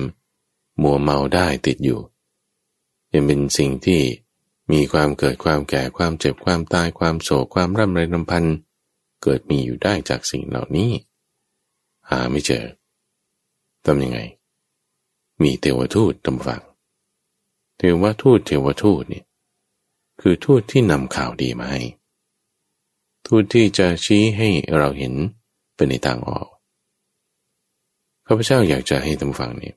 [0.82, 2.00] มัวเมาได้ติดอยู่
[3.12, 4.00] ยังเป็นสิ่งที่
[4.72, 8.56] มีความเกิดความแก่ความเจ็บความตายความโศกความร่ำไรลำพันธ์
[9.22, 10.90] เกิดมีอยู่ได้จากสิ่งเหล่านี้
[12.10, 12.64] หาไม่เจอ
[13.84, 14.18] ทำยังไง
[15.42, 16.62] มีเทวทูตตำฝัง
[17.76, 19.24] เทวทูตเทวทูตเนี่ย
[20.20, 21.82] คือทูตที่นำข่าวดีมาให้
[23.26, 25.14] ทูตที่จะชี้ให้เราเห็น
[25.74, 26.48] เป็นในทางออก
[28.26, 29.76] ข้าพเจ้าอยากจะให้ท่านฟังเนี่ย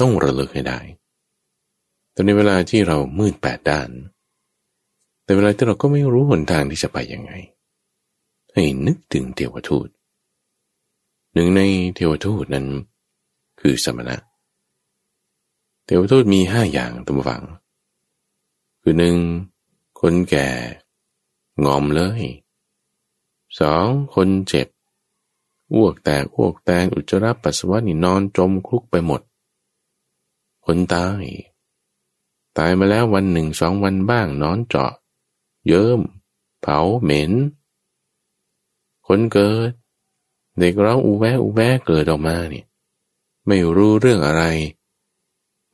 [0.00, 0.78] ต้องระลึกให้ได้
[2.12, 3.88] แต่ในเวลาที่เรามืดแปดด้าน
[5.24, 7.32] แต่เวลาที่เราก็ไม่รู้หนทางที่จะไปยังไง
[8.52, 9.88] ให้นึกถึงเทวทูต
[11.32, 11.60] หนึ่งใน
[11.94, 12.66] เทวทูตนั้น
[13.60, 14.16] คือสมณะ
[15.84, 17.42] เทวทูตมีห้าอย่างตามฟัง
[18.82, 19.16] คือหนึ่ง
[20.00, 20.48] คนแก่
[21.64, 22.22] งอมเลย
[23.60, 24.68] สองคนเจ็บ
[25.74, 29.20] อ้วกแตกอ้วกแตนอุจจาระปัสสาวะนี่นอนจมคลุกไปหมด
[30.66, 31.24] คนตาย
[32.58, 34.92] ตายมาแล้ววันหนึ่งสองวันบ้างนอนเจาะ
[35.66, 36.00] เยิ้ม
[36.60, 37.32] เผาเหม็น
[39.06, 39.70] คนเกิด
[40.58, 42.66] เด็กร้องอูแวอูแวเกิดออกมาเนี่ย
[43.46, 44.42] ไม่รู้เรื่องอะไร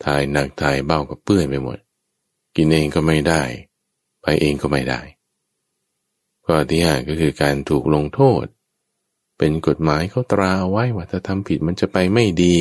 [0.05, 1.79] ถ่ายหนักถ่ายเบาก็เปื้อนไปหมด
[2.57, 3.43] กินเองก็ไม่ได้
[4.23, 5.01] ไปเองก็ไม่ได้
[6.45, 8.45] ข้อที่ห้าก็คือการถูกลงโทษ
[9.39, 12.57] เป็นกฎหมายเขาตราไว้ว่าถ้าทำผิดมันจะไปไม่ดี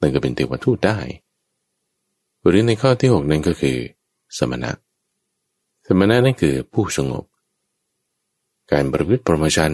[0.00, 0.98] นั่นก็เป็นเทวทูตได้
[2.46, 3.76] หรือในข้อที่หกนั่นก็คือ
[4.38, 4.70] สมณะ
[5.86, 7.24] สมณะนั่นคือผู้สงบ
[8.72, 9.72] การประพฤติปรมชัน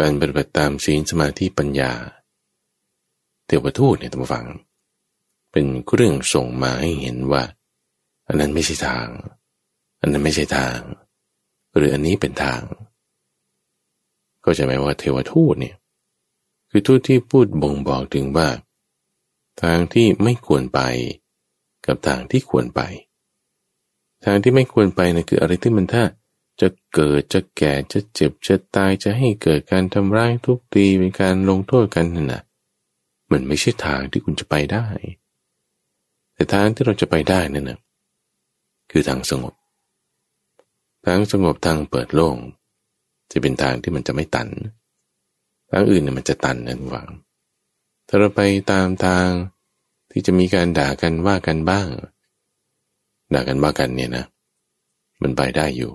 [0.00, 1.92] การปฏิบัติตามศีลสมาธิปัญญา
[3.46, 4.46] เทวทูตเนี่ยท่านฟัง
[5.52, 7.42] เป็นเรื่องส่งมาให้เห็นว่า
[8.26, 9.06] อันนั้นไม่ใช่ทาง
[10.00, 10.78] อันนั้นไม่ใช่ทาง
[11.76, 12.62] หรืออันนี้เป็นทาง
[14.44, 15.76] ก็จะหมายว่าเทวทูตเนี่ย
[16.70, 18.48] คือทูตที่พูดบ่งบอกถึงว่า
[19.62, 20.80] ทางที่ไม่ควรไป
[21.86, 22.80] กับทางที่ควรไป
[24.24, 26.04] ทางที่ไม่ควรไปนะคืออะไรที่มันถ้า
[26.60, 32.42] จะเกิดจะแก่จะเจ็บจะตายจะให้เกิดการทำร้ายทุบตีเป็นการลงโทษกันนั่นนะ
[33.32, 34.86] มันไม่ใช่ทางที่คุณจะไปได้
[36.34, 37.78] แต่ทางที่เราจะไปได้นั่นนะ
[38.90, 39.54] คือทางสงบ
[41.06, 42.36] ทางสงบทางเปิดโล่ง
[43.30, 44.48] จะเป็นทางที่มันจะไม่ตัน
[45.70, 47.08] ทางอื่นเนี่ยมันจะตันนั่นหวัง
[48.12, 48.42] ถ้าเราไป
[48.72, 49.26] ตามทาง
[50.10, 51.86] ที่จะมีการด่ากันว่ากันบ้าง
[53.34, 54.24] ด่ากันว่ากันเนี่ยนะ
[55.22, 55.92] มันไปได้อยู่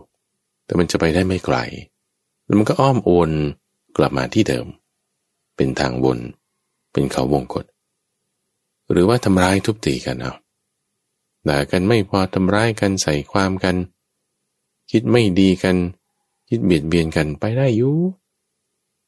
[0.66, 1.58] แต่มันจะไปได้ไม่ไกล
[2.46, 3.30] แล้วมันก็อ้อมโอน
[3.98, 4.66] กลับมาที่เดิม
[5.56, 6.20] เป็นทางวน
[6.92, 7.66] เป็นเขาวงกฏ
[8.92, 10.34] หรือว่าทำร้ายทุบตีกันเอา
[11.50, 13.76] ด่ากันไม่พอทำร้ายกันใส่ความกัน
[14.92, 15.76] คิดไม่ดีกัน
[16.50, 17.96] คิดเบียดเบียนกันไปได้อยู่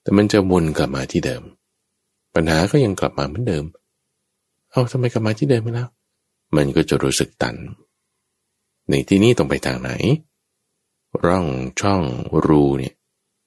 [0.02, 1.44] แต่มันจะวนกลับมาที่เดิม
[2.40, 3.66] ปัญหาก็ยังกลับมาเหมือนเดิม
[4.72, 5.90] เอาทำไมกลับมาที่เดิมไปแล้ว
[6.56, 7.56] มันก็จะรู้สึกตัน
[8.90, 9.90] ในที่นี้ต้องไปทางไหน
[11.26, 11.48] ร่อง
[11.80, 12.02] ช่อง
[12.46, 12.96] รูเนี่ย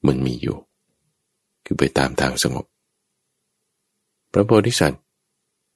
[0.06, 0.58] มันมีอยู่
[1.64, 2.66] คือไปตามทางสงบ
[4.32, 5.02] พระโพธิสัตว์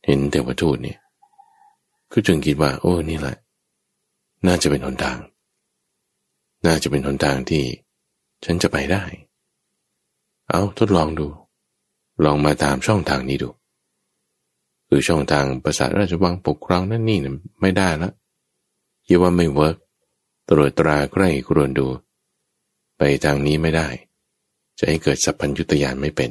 [0.07, 0.99] เห็นเทวทูตเนี่ย
[2.13, 3.37] ก็จึงคิดว่า โอ้นี่แหละ
[4.47, 5.19] น่าจะเป็นหนทาง
[6.67, 7.65] น่าจะเป็นหนทางที่
[8.45, 9.03] ฉันจะไปได้
[10.49, 11.29] เอาทดลองดู
[12.25, 13.51] ลองมาตามช่องทางนี้ดู
[14.89, 18.11] คือช่องทางปราสาทราชวังปกครองนั่นนี่เนี่ยไม่ได้ละ
[19.07, 19.77] คิดว่าไม่ work
[20.49, 21.87] ตรวจตราใคร่ครวญดู
[22.97, 23.89] ไปทางนี้ไม่ได้
[24.79, 26.31] จะให้เกิดสัพพัญญุตญาณไม่เป็น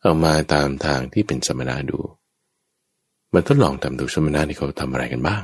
[0.00, 1.98] เอามาตามทางที่เป็นสมณะดู
[3.32, 5.42] มันทดลองทำดูสมณะที่เขาทำอะไรกันบ้าง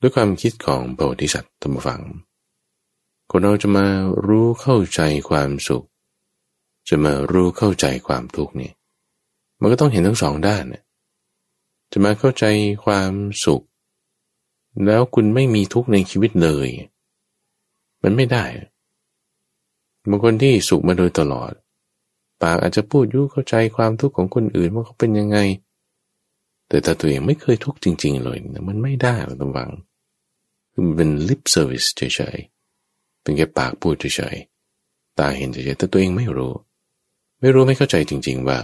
[0.00, 2.00] ด้วยความคิดของโพธิสัตว์ธรรมฟัง
[3.30, 3.86] คนเราจะมา
[4.26, 5.86] รู้เข้าใจความสุข
[6.90, 8.72] จะมารู้เข้าใจความทุกข์นี่
[9.60, 10.82] มันก็ต้องเห็นทั้งสองด้านเนี่ย
[11.92, 12.44] จะมาเข้าใจ
[12.84, 13.12] ความ
[13.44, 13.62] สุข
[14.86, 16.68] แล้วคุณไม่มีทุกข์ในชีวิตเลย
[18.02, 18.44] มันไม่ได้
[20.08, 21.52] บางคนที่สุขมาโดยตลอด
[22.42, 25.38] ปากอาจจะพูดยุ่เข้าใจความทุกข์ของคนอื่นว่าเขาเป็นยังไง
[26.68, 29.70] แต่ถ้าตัวเองไม่เคยทุกข์จริง ๆ เลยมันไม่ได้หรอกตำวัง
[30.72, 32.02] คือมันเป็น lip service เฉ
[32.34, 36.52] ยๆเป็นแค่ปากพูดเฉยๆตาเห็นเฉยๆแต่ตัวเองไม่รู้
[37.40, 38.58] ไม่รู้ไม่เข้าใจจริง ๆ ว่า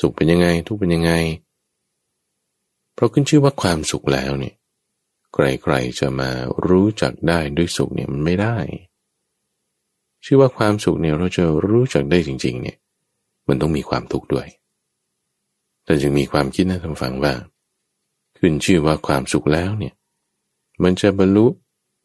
[0.00, 1.12] สุขเป็นยังไง ทุกข์เป็นยังไง
[2.94, 4.54] เพราะขึ้นชื่อว่าความสุขแล้วเนี่ย
[5.34, 6.30] ใครๆจะมา
[6.68, 8.56] รู้จักได้ด้วยสุขเนี่ยมันไม่ได้
[10.24, 12.76] ชื่อว่าความสุขเนี่ยเราจะรู้จักได้จริง ๆ เนี่ย
[13.48, 14.48] มันต้องมีความทุกข์ด้วย
[15.84, 17.34] แต่จึงมีความคิดนะท่านฟังว่า
[18.38, 19.94] ขึ้นชื่อว่าความสุขแล้วเนี่ย
[20.82, 21.46] มันจะบรรลุ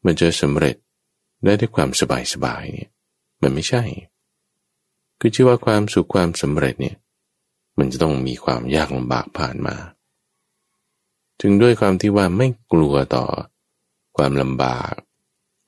[0.05, 0.75] มันจะสำเร็จ
[1.43, 2.89] ได้ด้วยความสบายสบายเนี่ย
[3.41, 3.83] มันไม่ใช่
[5.27, 6.97] คือชื่อว่าความสุขความสำเร็จเนี่ย
[7.77, 9.75] มันจะต้องมีความยากลำบากผ่านมา
[11.41, 13.25] ถึงด้วยความที่ว่าไม่กลัวต่อ
[14.17, 14.93] ความลำบาก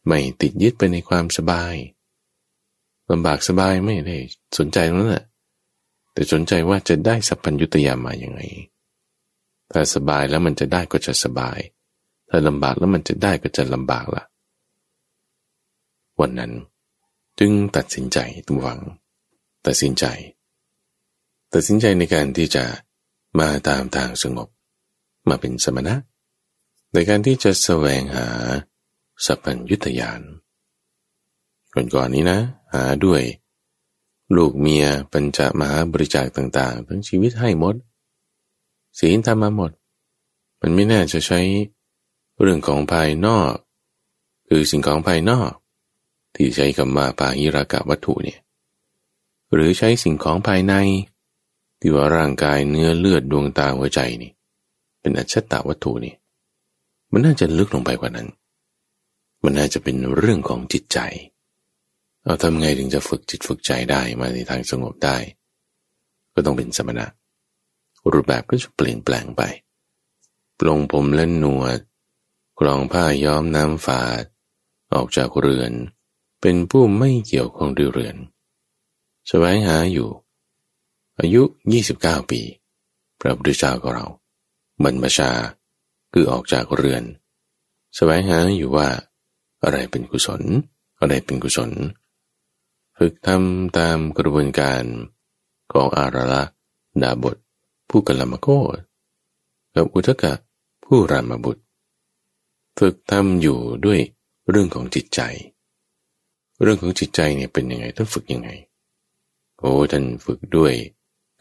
[0.08, 1.76] ไม่ติดยึดไปในความสบาย
[3.12, 4.18] ลำบากสบายไม่ได้
[4.58, 5.26] สนใจตรงนั้นแหละ
[6.14, 8.42] แต่สนใจว่าจะได้สัพพัญญุตยามาอย่างไง
[9.72, 11.60] ถ้าสบายแล้วมันจะได้ก็จะสบาย
[12.30, 14.24] ถ้าลำบากแล้วมันจะได้ก็จะลำบากละ
[16.20, 16.52] วันนั้น
[17.40, 18.18] จึงตัดสินใจ
[18.50, 18.82] ตัววัง
[19.68, 20.06] ตัดสินใจ
[21.54, 22.66] ตัดสินใจในการที่จะ
[23.40, 24.48] มาตามทางสงบ
[25.30, 25.96] มาเป็นสมณะ
[26.94, 28.28] ในการที่จะแสวงหา
[29.26, 30.22] สัพพัญญุตยาน
[31.74, 32.40] ก่อนๆนี้นะ
[32.74, 33.22] หาด้วย
[34.36, 37.76] ลูกเมียปัญจมหาบริจาคต่าง ๆ ทั้งชีวิตให้หมด
[39.00, 39.72] ศีลทำมาหมด
[40.62, 41.40] มันไม่น่าจะใช้
[42.42, 43.54] เรื่องของภายนอก
[44.48, 45.52] คือสิ่งของภายนอก
[46.36, 48.40] ที่ใช้คำว่าปาหิรากะวัตถุเนี่ย
[49.54, 50.74] หรือใช้สิ่งของภายใน
[51.80, 54.32] ที่ว่าร่างกายเนื้อเลือดดวงตาหัวใจนี่
[55.02, 56.16] เป็นอัจฉตวัตถุนี่
[57.12, 58.28] มันน่าจะลึกลงไปกว่านั้น
[59.44, 61.00] มันน่าจะเป็นเรื่องของจิตใจ
[62.24, 65.18] เราทำไงถึงจะฝึกจิตฝึกใจได้มาในทางสงบได้
[66.34, 67.06] ก็ต้องเป็นสมณะ
[68.14, 69.42] รูปแบบก็จะเปลี่ยนแปลงไป
[70.60, 71.80] ปลงผมเล่นหนวด
[72.60, 74.24] กรองผ้าย้อมน้ำฝาด
[74.94, 75.72] ออกจากเรือน
[76.42, 78.16] เป็นผู้ไม่เกี่ยวข้องด้วยเรือน
[79.30, 80.10] สวงหาอยู่
[81.20, 81.42] อายุ
[81.86, 82.42] 29 ปี
[83.20, 84.06] พระพุทธเจ้าของเรา
[84.84, 85.32] บรรพชา
[86.14, 87.04] คือออกจากเรือน
[87.98, 88.88] สวงหาอยู่ว่า
[89.64, 90.42] อะไรเป็นกุศล
[91.00, 91.72] อะไรเป็นกุศล
[92.98, 94.84] ฝึกทำตามกระบวนการ
[95.72, 96.44] ของอาราละ
[97.02, 97.38] ดาบท
[97.90, 98.78] ผู้กลามโคต
[99.76, 100.34] กับอุทกะ
[100.84, 101.64] ผู้รามบุตร
[102.78, 104.00] ฝึกทำอยู่ด้วย
[104.50, 105.22] เรื่องของจิตใจ
[106.62, 108.50] เรื่องของจิตใจเนี่ยเป็นยังไงต้องฝึกยังไง
[109.60, 110.74] โอ้ท่านฝึกด้วย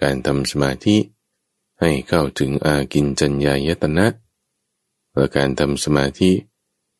[0.02, 0.96] การทำสมาธิ
[1.80, 4.06] ให้เข้าถึงอากินจัญญายตนะ
[5.12, 6.30] และการทำสมาธิ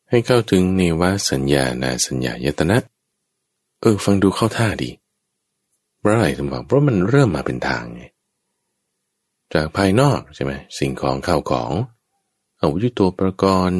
[0.09, 2.77] ให้เข้าถึงเนวสัญญานาสัญญายตนะ
[3.81, 4.89] เออฟังดูเข้าท่าดี
[5.99, 8.03] เพราะอะไรถึงบอกเพราะมันเริ่มมาเป็นทางไง
[9.53, 11.71] จากภายนอกใช่ไหมสิ่งของข้าวของ
[12.59, 13.71] อาวุธตัวประกอบ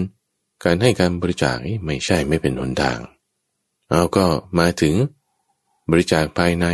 [0.63, 2.99] การให้การบริจาคไม่ใช่ไม่เป็นหนทาง
[3.89, 4.25] เอาก็
[4.59, 4.95] มาถึง
[5.91, 6.65] บริจาคภายใน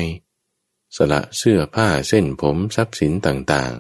[0.96, 3.74] สละเสื้อผ้าเส้นผมทรัพย์สินต่าง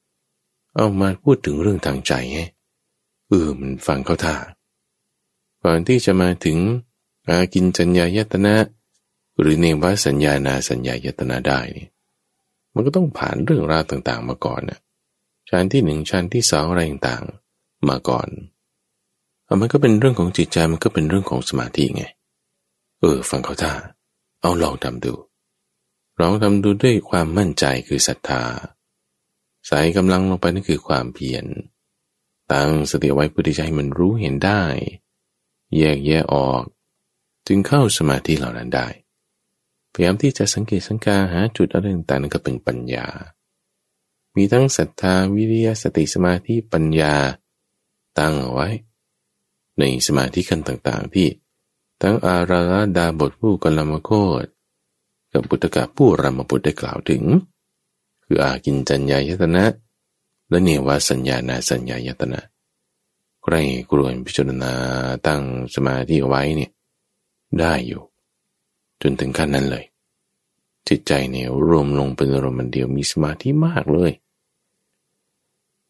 [0.00, 2.40] ๆ เอามาพูดถึงเรื่องทางใจไง
[3.28, 4.36] เออมันฟังเข้าท่า
[5.62, 6.58] ก่อนที่จะมาถึง
[7.28, 8.54] อากินจัญญายตนะ
[9.40, 11.88] หรือเนวสัญญานาสัญญายตนะได้นี่
[12.74, 14.78] มันก็ต้องผ่านเรื่องราวต่างๆ มาก่อนนะ
[15.48, 18.28] ชั้นที่หนึ่งชั้นที่สองอะไรต่างๆมาก่อน
[19.44, 22.04] เอามันก็เป็นเรื่องของจิตใจมันก็เป็นเรื่องของสมาธิไง
[23.00, 23.72] เออ ฟังเขาท่า
[24.40, 25.12] เอาลองทำดู
[26.20, 28.42] ลองทำดูด้วยความมั่นใจคือศรัทธา
[29.66, 31.44] ใส่กำลังลงไปนั่นคือความเพียร
[32.52, 34.62] ตั้งสติไว้เพื่อที่จะให้มันรู้เห็นได้
[35.76, 36.62] แยกแยะออก
[37.46, 38.88] จึงเข้าสมาธิเหล่านั้นได้
[39.92, 43.06] พยายามที่จะสังเกตสังกาหาจุดอะไรต่างๆนั่นก็เป็นปัญญา
[44.36, 47.14] มีทั้งศรัทธาวิริยะสติสมาธิปัญญา
[48.18, 48.68] ตั้งเอาไว้
[49.78, 51.28] ในสมาธิขั้นต่างๆที่
[52.02, 52.60] ทั้งอารา
[52.96, 54.10] ดาบทผู้กลมโค
[54.44, 54.46] ต
[55.36, 57.22] กับบุตรกะผู้รามบุตรได้กล่าวถึง
[58.24, 59.64] คืออากินจัญญายตนะ
[60.48, 62.40] และเนวสัญญาณาสัญญายตนะ
[63.42, 63.54] ใคร
[63.90, 64.72] กรวนพิจารณา
[65.26, 65.42] ตั้ง
[65.74, 66.70] สมาธิไว้เนี่ย
[67.58, 68.02] ได้อยู่
[69.02, 69.84] จนถึงขั้นนั้นเลย
[70.88, 74.12] จิตใจเนี่ยรวมลงเป็นอารมณ์เดียวมีสมาธิมากเลย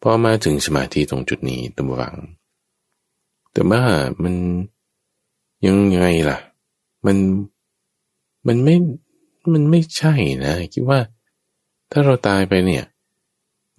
[0.01, 2.14] พอมาถึงสมาธิตรงจุดนี้ตั้งวัง
[3.53, 3.82] แต่ว่า
[4.22, 4.34] มัน
[5.66, 6.38] ยังไงล่ะ
[7.07, 7.16] มัน
[8.47, 8.74] มันไม่
[9.55, 11.01] มันไม่ใช่นะ คิดว่า
[11.92, 12.84] ถ้าเราตายไปเนี่ย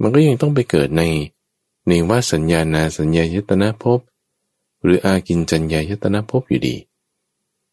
[0.02, 1.04] มันก็ยังต้องไปเกิดใน
[1.88, 4.00] ในว่าสัญญาณาสัญญายตนะภพ
[4.84, 6.76] หรืออากินจัญญายตนะภพอยู่ดี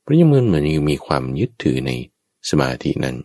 [0.00, 1.90] เพราะยังมันเหมือนยังมีความยึดถือใน
[2.50, 3.16] สมาธินั้น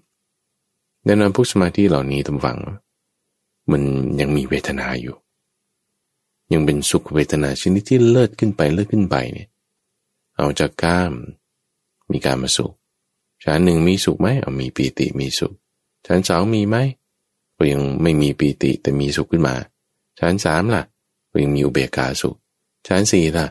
[1.08, 2.58] ดังนั้นพวกสมาธิเหล่านี้ทำฝัง
[3.72, 3.82] มัน
[4.20, 5.16] ยังมีเวทนาอยู่
[6.52, 9.48] ยังเป็นสุขเวทนาชนิดที่เลิศขึ้นไปเลิศขึ้นไปเนี่ย
[10.38, 11.14] เอาจากกาม
[12.12, 12.74] มีการมาสุข
[13.44, 15.54] ชั้นหนึ่งมีสุขไหมเอามีปีติมีสุข
[16.06, 16.78] ชั้นสองมีไหม
[17.58, 19.56] ก็ยังไม่มีปีติแต่มีสุขขึ้นมา
[20.20, 20.84] ชั้นสามล่ะ
[21.32, 22.36] ก็ยังมีอุเบกขาสุข
[22.88, 23.46] ชั้นสี่ล่ะ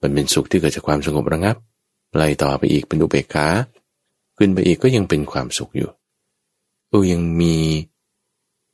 [0.00, 1.56] มันเป็นสุขที่เกิดจากความสงบระงับ
[2.16, 3.46] ไล่ต่อไปอีกเป็นอุเบกขา
[4.36, 5.90] ขึ้นไปอีกก็ยังเป็นความสุขอยู่
[6.88, 7.54] เออยังมี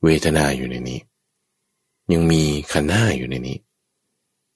[0.03, 0.99] เวทนาอยู่ในนี้
[2.11, 2.41] ยังมี
[2.71, 3.57] ขันธ์ห้าอยู่ในนี้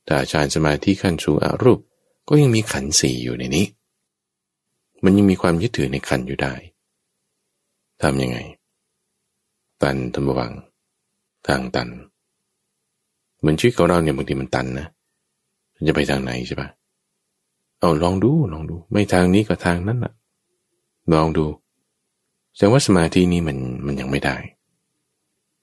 [0.06, 1.80] แต่ฌานสมาธิขั้นสูงอรูป
[2.28, 3.66] ก็ยังมีขันธ์สี่อยู่ในนี้
[5.04, 6.54] มันยังมีความยึดถือในขันอยู่ได้
[8.02, 8.38] ทำยังไง
[9.82, 10.52] ตันธรรมวัง
[11.48, 11.90] ทางตัน
[13.40, 14.88] เหมือนชีวิตของเราเนี่ยบางทีมันตันนะ
[15.76, 16.70] มันจะไปทางไหนใช่ปะ
[17.80, 20.14] เอาลองดูลองดู ไม่ทางนี้ก็ทางนั้นนะ
[21.14, 21.46] ลองดู
[22.56, 24.36] แสดงว่าสมาธินี้มันมันยังไม่ได้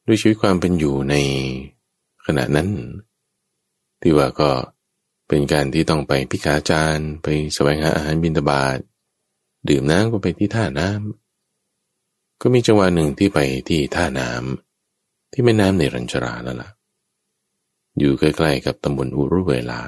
[0.07, 1.15] ด้วยชีวิตความเป็นอยู่ใน
[2.27, 2.69] ขณะนั้น
[4.01, 4.51] ที่ว่าก็
[5.29, 8.79] เป็นการที่ต้องไปพิกาจารไปแสวงหาอาหารบินตบาต
[9.69, 13.39] ดื่มน้ำก็ไปที่ท่าน้ำก็มีจังหวะหนึ่งที่ไป
[13.69, 16.71] ที่ท่าน้ำที่แม่น้ำในรัญชราแล้วล่ะ
[17.99, 19.81] อยู่ใกล้ๆกับตำบลอุรุเวลา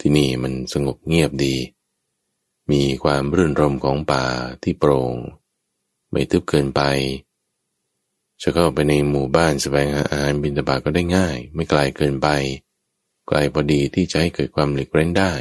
[0.00, 1.56] ที่นี่มันสงบเงียบดี
[2.70, 4.24] มีความรื่นรมของป่า
[4.62, 5.14] ที่โปรง่ง
[6.10, 6.82] ไม่ทึบเกินไป
[8.42, 12.28] จะเข้าไปในหมู่บ้านสแสวงหาอาหารบินตบาก็ได้ง่าย ไม่ไกลเกินไป
[13.28, 15.32] ไกลพอดีที่จะให้เกิดความหลีกเล่นได้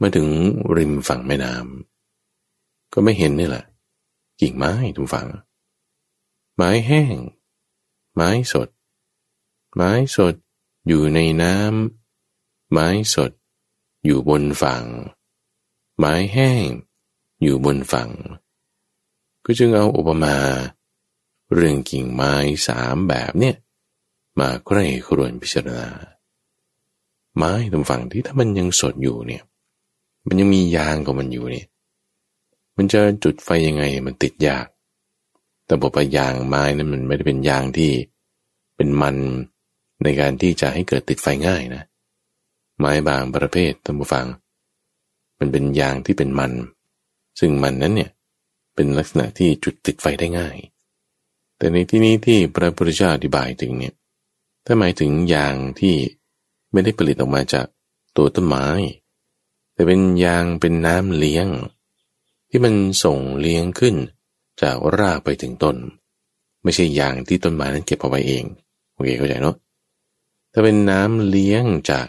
[0.00, 0.28] มื่อถึง
[0.76, 3.64] ริมฝั่งแม่น้ำก็ไม่เห็นนี่แหละ
[4.40, 5.28] กิ่งไม้ทุกฝั่ง
[6.56, 7.16] ไม้แห้ง
[8.14, 8.68] ไม้สด
[9.74, 10.34] ไม้สด
[10.86, 13.32] อยู่ในน้ำไม้สด
[14.04, 14.84] อยู่บนฝั่ง
[15.98, 16.66] ไม้แห้ง
[17.42, 18.10] อยู่บนฝั่ง
[19.44, 20.36] ก็จึงเอาอุปมา
[21.54, 22.34] เรื่องกิ่งไม้
[22.66, 23.56] สามแบบเนี่ย
[24.38, 25.88] มาใกล้ครวนพิจารณา
[27.36, 29.42] ไม้ตรงฝั่งที่ถ้ามันยังสดอยู่เนี่ย
[30.26, 31.66] มันยังมียางของมันอยู่เนี่ย
[32.76, 34.66] มันจะจุดไฟยังไงมันติดยาก
[35.66, 37.90] แต่บอกว่ายางไม้นั้นมันไม่ได้เป็นยางที่
[38.76, 39.16] เป็นมัน
[40.02, 41.82] ในการที่จะให้เกิดติดไฟง่ายนะ
[42.78, 44.26] ไม้บางประเภทท่านผู้ฟัง
[45.38, 46.52] มันเป็นยางที่เป็นมัน
[47.40, 48.10] ซึ่งมันนั้นเนี่ย
[48.74, 50.56] เป็นลักษณะที่จุดติดไฟได้ง่าย
[51.58, 53.94] แต่ในที่นี้ที่พระพุทธเจ้าอธิบายถึงเนี่ย
[54.66, 55.94] ถ้าหมายถึงยางที่
[56.72, 57.66] ไม่ได้ผลิตออกมาจาก
[58.16, 58.66] ตัวต้นไม้
[59.74, 61.48] แต่เป็นยางเป็นน้ำเลี้ยง
[62.48, 63.94] ที่มันส่งเลี้ยงขึ้น
[64.62, 65.76] จากรากไปถึงต้น
[66.62, 68.44] ไม่ใช่ยางที่ต้นไม้นั้นเก็บเอาไว้เอง
[68.92, 69.56] โอเคเข้าใจเนาะ
[70.52, 72.06] ถ้าเป็นน้ำเลี้ยงจาก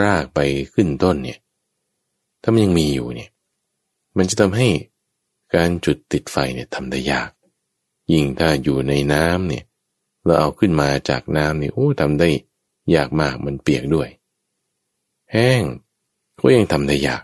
[0.00, 0.40] รากไป
[0.74, 1.38] ขึ้นต้นเนี่ย
[2.42, 3.30] ถ้ามันยังมีอยู่เนี่ย
[4.16, 4.68] มันจะทำให้
[5.54, 7.30] การจุดติดไฟเนี่ยทำได้ยาก
[8.12, 9.64] ยิ่งถ้าอยู่ในน้ำเนี่ย
[10.24, 12.28] เราเอาขึ้นมาจากน้ำเนี่ยโอ้ทำได้
[12.94, 14.08] ยากมากมันเปียกด้วย
[15.32, 15.62] แห้ง
[16.40, 17.22] ก็ยังทำได้ยาก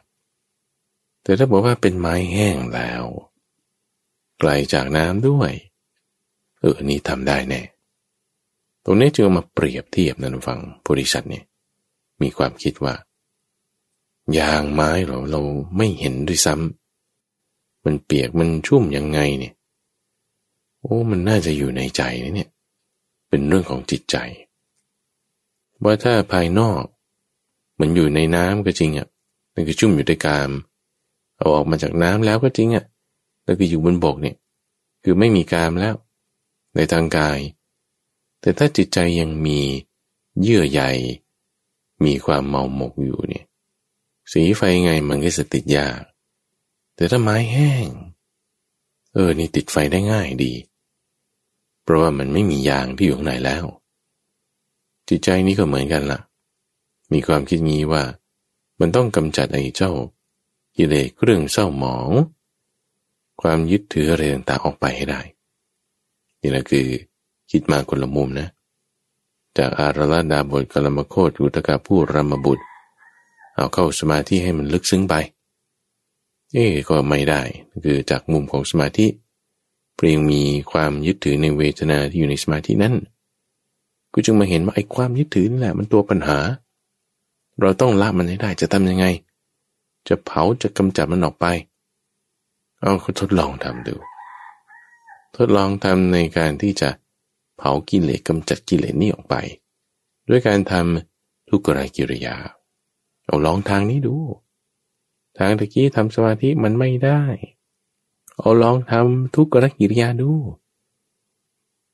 [1.23, 3.05] แต่ถ้าบอกว่าเป็นไม้แห้งแล้ว
[4.39, 5.53] ไกลจากน้ำด้วย
[6.61, 7.63] เออนี่ทำได้แน่
[8.85, 11.45] ตรงนี้จึงมาเปรียบเทียบนันฟังบริษัทเนี่ย
[12.23, 12.95] มีความคิดว่า
[14.39, 15.43] ยางไม้เราเรา
[15.77, 19.55] ไม่เห็นด้วยซ้ำมันเปียกมันชุ่มยังไงเนี่ย
[20.81, 22.51] โอ้มันน่าจะอยู่ในใจนเนี่ย
[23.29, 24.17] เป็นเรื่องของจิตใจ
[25.83, 26.83] ว่าถ้าภายนอก
[27.77, 29.07] หมันอยู่ในน้ำก็จริงอะ
[29.55, 30.51] มันคือชุ่มอยู่ด้วยกาม
[31.37, 32.85] เอาออกมาจากน้ำแล้วก็จริงอะ
[33.45, 34.37] แล้วก็อยู่บนบกเนี่ย
[35.03, 35.95] คือไม่มีกามแล้ว
[36.75, 37.39] ในทางกาย
[38.41, 39.61] แต่ถ้าจิตใจยังมี
[40.41, 40.83] เยื่อใย
[42.05, 43.45] มีความเมาหมกอยู่เนี่ย
[44.33, 46.01] สีไฟไงมันก็จะติดยาก
[46.97, 47.89] แต่ถ้าไม้แห้ง
[49.13, 50.53] เออ นี่ติดไฟได้ง่ายดี
[51.83, 53.65] เพราะว่ามันไม่มียางที่อยู่ข้างในแล้ว
[55.09, 56.21] จิตใจนี้ก็เหมือนกันละ่ะ
[57.13, 58.03] มีความคิดงี้ว่า
[58.81, 59.93] มันต้องกำจัดไอ้เจ้า
[60.77, 62.11] กิเลสเครื่องเศร้าหมอง
[63.41, 65.21] ความยึดถืออะไรต่างๆออกไปให้ได้
[66.41, 66.87] นี่แหละคือ
[67.51, 68.49] คิดมาคนละมุมนะ
[69.59, 72.65] จากอารลดาบทกลมโคตอุตกาผู้รมบุตร
[73.55, 75.15] เอาเข้าสมาธิให้มันลึกซึ้งไป
[76.53, 77.43] เอ๊ก็ไม่ได้
[77.85, 79.07] คือจากมุมของสมาธิ
[79.95, 82.95] เพียงมีความยึดถือในเวทนาที่อยู่ในสมาธินั้น
[84.13, 89.07] ก็จึงมาเห็นว่าไอ้ความยึดถือนี่แหละมันตัวปัญหาเเราต้องละมันให้ได้จะทำยังไง
[90.09, 91.47] จะเผาจะกำจัดมันออกไป
[92.81, 93.97] เอาทดลองทำดู
[95.37, 96.91] ทดลองทำในการที่จะ
[97.57, 99.35] เผากิเลสกำจัดกิเลสนี้ออกไป
[100.29, 102.37] ด้วยการทำทุกรกิริยา
[103.25, 104.17] เอาลองทางนี้ดู
[105.39, 107.23] ทางตะกี้ทำสมาธิมันไม่ได้
[108.39, 110.33] เอาลองทำทุกรกิริยาดู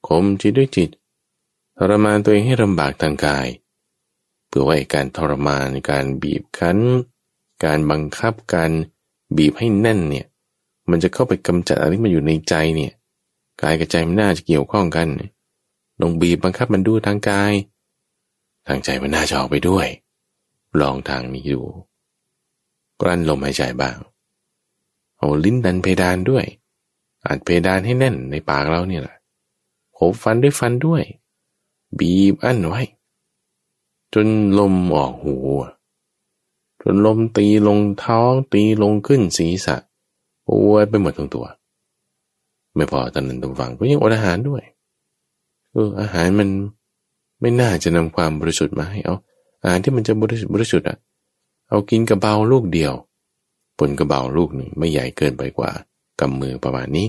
[0.06, 0.90] ข่มจิตด้วยจิต
[1.76, 3.46] ทรมานตัวเองให้ลำบากทางกาย
[4.50, 6.78] เพื่อว่าการทรมานการบีบคั้น
[7.64, 8.70] การบังคับการ
[9.36, 10.26] บีบให้แน่นเนี่ย
[10.90, 12.92] มันจะเข้าไปกำจัดอะไรที่มันอยู่ในใจเนี่ย
[13.62, 15.08] กายกับใจมันน่าจะเกี่ยวข้องกัน
[16.02, 17.52] ลงบีบบังคับมันดูทางกาย
[18.66, 19.86] ทางใจมันน่าจะออกไปด้วย
[20.80, 21.62] ลองทางนี้ดู
[23.00, 23.96] กลั้นลมหายใจบ้าง
[25.16, 26.44] เอาลิ้นดันเพดานด้วย
[27.26, 29.16] อัดเพดานให้แน่นในปากเราเนี่ยแหละ
[29.94, 31.02] โบฟันด้วยฟันด้วย
[31.98, 32.82] บีบอั้นไว้
[34.14, 34.26] จน
[34.58, 35.36] ลมออกหู
[36.82, 39.76] จนลมตีลงท้องตีลงขึ้นศีรษะ
[40.46, 41.46] ปวดไปหมดทั้งตัว
[42.74, 44.62] ไม่พอตอนนั้นตัวฟังก็ยังอดอาหารด้วย
[45.72, 46.48] เอออาหารมัน
[47.40, 49.16] ไม่น่าจะนำความบริสุทธิ์มาให้เอา
[49.62, 50.96] อาหารที่มันจะบริสุทธิ์บริสุทธิ์อะ
[51.68, 52.92] เอากินกระเบาลูกเดียว
[53.78, 55.70] ผลกระเบาลูกหนึ่งไม่ใหญ่เกินไปกว่า
[56.20, 57.08] กำมือประมาณนี้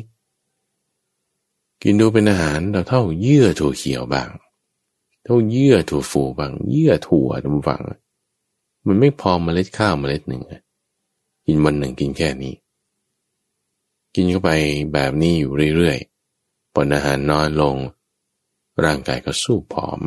[1.84, 4.30] กินดูเป็นอาหารเราเท่าเยื่อถั่วเขียวบาง
[5.24, 7.82] เท่าเยื่อถั่วฟูบางเยื่อถั่วดำฝัง
[8.86, 10.44] มันไม่พอเมล็ดข้าวเมล็ดหนึ่ง
[11.46, 12.54] กินวันหนึ่งกินแค่นี้
[14.16, 14.52] กินเข้าไป
[14.94, 17.76] แบบนี้อยู่เรื่อยๆปนอาหารนอนลง
[18.84, 20.02] ร่างกายก็สู้ผอม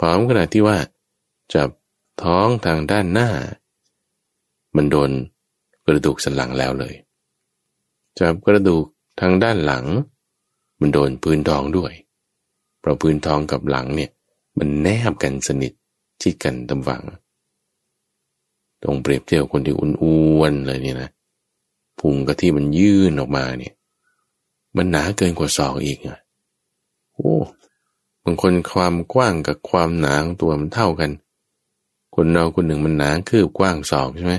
[0.00, 0.78] ผอมขนาดที่ว่า
[1.54, 1.70] จับ
[2.22, 3.30] ท้องทางด้านหน้า
[4.76, 5.10] มันโดน
[5.84, 6.94] กระดูกสันหลังแล้วเลย
[8.18, 8.84] จับกระดูก
[9.20, 9.84] ทางด้านหลัง
[10.80, 11.92] มันโดนพื้นท้องด้วย
[12.80, 14.10] เพราะพื้นท้องกับหลังเนี่ย
[14.58, 15.72] มันแนบกันสนิท
[16.20, 17.02] ชิดกันตำฝัง
[18.82, 21.10] ตรงเปรียบเทียบคนที่อ้วนๆเลยเนี่ยนะ
[21.98, 23.74] พุงกะที่มันยื่นออกมาเนี่ย
[24.76, 26.18] มันหนาเกินกว่าศอกอีกอะ
[27.14, 27.34] โอ้
[28.24, 31.10] บางคนความกว้างกับความหนาของตัวมันเท่ากัน
[32.14, 34.34] คนเราคนหนึ่งมันหนาคืบกว้างสองใช่ไหม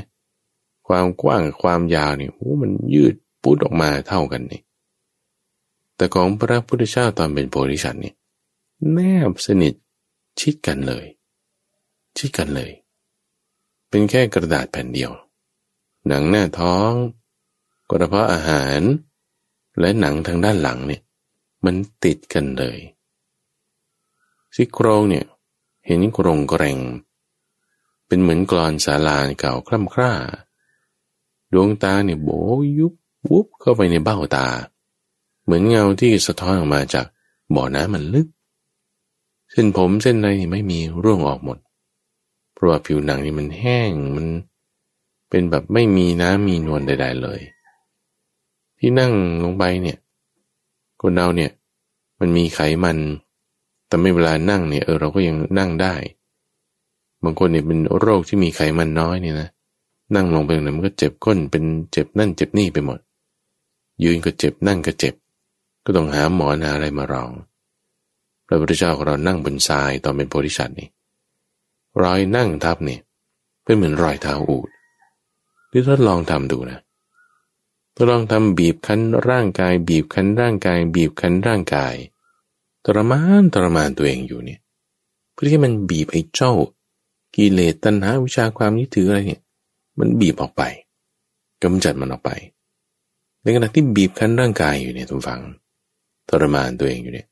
[0.87, 3.13] ความกว้างกับความยาวเนี่ยโอ้มันยืด
[3.43, 4.61] ปุดออกมาเท่ากันนี่
[5.95, 8.15] แต่ของพระพุทธเจ้าตอนเป็นโพธิสัตว์นี่ย
[8.88, 8.99] แน
[9.30, 9.73] บสนิท
[10.39, 11.05] ชิดกันเลย
[12.17, 12.71] ชิดกันเลย
[13.89, 15.11] เป็นแค่กระดาษแผ่นเดียว
[16.07, 16.91] หนังหน้าท้อง
[17.89, 18.82] กระเพาะอาหาร
[19.80, 21.01] และหนังทางด้านหลังเนี่ย
[21.65, 22.80] มันติดกันเลย
[24.55, 25.25] ซี่โครงเนี่ย
[25.86, 26.80] เห็นโครงกรง
[28.07, 30.13] เป็นเหมือนกรอนสาลาเก่าคล่ำคร่า
[31.53, 32.30] ดวงตาเนี่ยโบ
[32.80, 32.93] ยุบ
[33.30, 34.47] วุบเข้าไปในเบ้าตา
[35.43, 37.05] เหมือนเงาที่สะท้อนออกมาจาก
[37.55, 38.27] บ่อน้ำมันลึก
[39.52, 41.58] เส้นผมเส้นอะไรไม่มีร่วงออกหมด
[42.54, 44.28] เพราะว่าผิวหนังนี่มันแห้งมัน
[45.30, 47.41] เป็นแบบไม่มีน้ำมีนวลใด ๆเลย
[48.80, 49.97] ที่นั่งลงไปเนี่ย
[51.02, 51.52] คนเราเนี่ย
[52.20, 52.97] มันมีไขมัน
[53.88, 55.95] แต่ไม่เวลานั่งเนี่ยเออเราก็ยังนั่งได้
[57.24, 59.50] บางคนเนี่ยเป็นโรคที่มีไขมันน้อยเนี่ยนะ
[60.16, 63.00] นั่งลงไปเนี่ยมันก็เจ็บก้นเป็นเจ็บนั่นเจ็บนี่ไปหมด
[64.04, 65.16] ยืนก็เจ็บนั่งก็เจ็บ
[65.86, 67.32] ก็ต้องหาหมอนาอะไรมารอง
[68.52, 70.89] พระพุทธเจ้าของเรานั่งบนทรายตอนเป็นโพธิสัตว์นี่
[72.02, 73.02] รอยนั่งทับเนี่ย
[73.64, 74.70] เป็นเหมือนรอยเท้าอูด
[75.72, 76.80] ที่ทดลองทำดูนะ
[77.95, 81.93] ทดลองทำบีบคั้นร่างกาย บีบคั้นร่างกาย บีบคั้นร่างกาย
[82.86, 84.60] ทรมานทรมานตัวเองอยู่เนี่ย
[85.34, 86.54] เพื่อที่มันบีบไอ้เจ้า
[87.36, 89.41] กิเลสตัณหาวิชาความยึดถืออะไรเนี่ย
[90.00, 90.64] มันบีบออกไป
[91.64, 92.32] กำจัดมันออกไป
[93.41, 95.41] ในขณะที่บีบคั้นร่างกายอยู่เนี่ยทุกฝัง
[96.30, 97.28] ทรมานตัวเองอยู่เนี่ย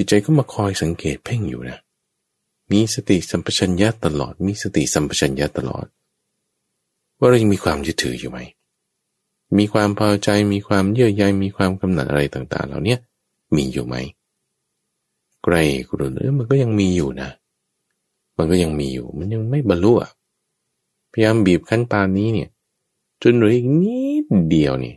[0.00, 1.78] จิตใจก็มาคอยสังเกตเพ่งอยู่นะ
[2.72, 5.86] มีสติสัมปชัญญะตลอด มีสติสัมปชัญญะตลอด
[7.18, 8.38] ว่าเรายังมีความยึดถืออยู่ไหม
[9.58, 12.96] มีความพอใจ มีความเยื่อใย มีความกำหนัดอะไรต่าง ๆ เหล่านี้
[13.56, 13.94] มีอยู่ไหม
[15.44, 15.54] ไกล
[15.88, 17.30] กรุนเออมันก็ยังมีอยู่นะ
[18.36, 19.92] มันก็ยังมีอยู่ มันยังไม่บรรลุ
[21.12, 22.48] พยายามบีบขั้นปานนี้เนี่ย
[23.22, 24.94] จนเหลืออีกนิดเดียวนี่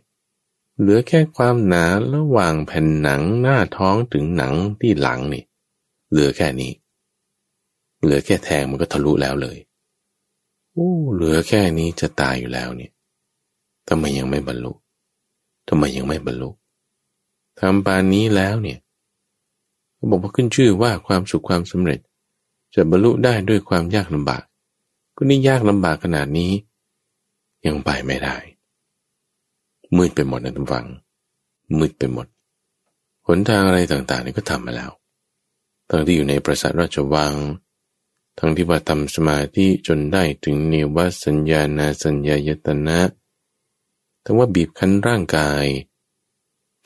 [0.80, 5.44] เหลือแค่ความหนาระหว่างแผ่นหนังหน้าท้องถึงหนังที่หลังนี่
[6.12, 6.72] เหลือแค่นี้
[8.02, 9.58] เหลือแค่แทงมันก็ทะลุแล้วเลย
[10.72, 12.92] โอ้เหลือแค่นี้จะตายอยู่แล้วเนี่ย
[13.88, 14.72] ทำไมยังไม่บรรลุ
[15.68, 16.50] ทำไมยังไม่บรรลุ
[17.60, 18.80] ทำปานนี้แล้วเนี่ย
[19.96, 22.00] เขาบอกว่าขึ้นชื่อว่าความสุขความสำเร็จ
[22.74, 24.44] จะบรรลุได้ด้วยความยากลำบาก
[25.16, 26.52] ก็นี่ยากลำบากขนาดนี้
[27.66, 28.38] ยังไปไม่ได้
[29.98, 30.88] มืดไปหมดนะทุกฝัง
[31.80, 32.28] มืดไปหมด
[33.28, 34.92] หนทางอะไรต่างๆนี่ก็ทำมาแล้ว
[35.90, 37.36] ทั้งที่อยู่ในปราสาทราชวัง
[38.38, 43.00] ทั้งที่ว่าทำสมาธิจนได้ถึงเนวสัญญาณาสัญญายตนะ
[44.24, 45.66] ทั้งว่าบีบคั้นร่างกาย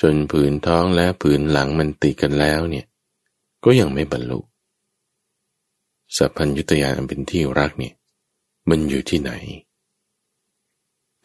[0.01, 2.86] จนผืนท้องและผืนหลังมันติดกันแล้วเนี่ย
[3.64, 4.39] ก็ยังไม่บรรลุ
[6.18, 7.93] สัพพัญยุตยานอันเป็นที่รักเนี่ย
[8.70, 9.32] มันอยู่ที่ไหน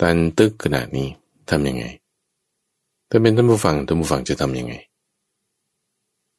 [0.01, 1.09] ตันตึกขนาดนี้
[1.51, 1.85] ทำยังไง
[3.11, 4.75] ถ้าเป็นท่านผู้ฟังท่านผู้ฟังจะทำยังไง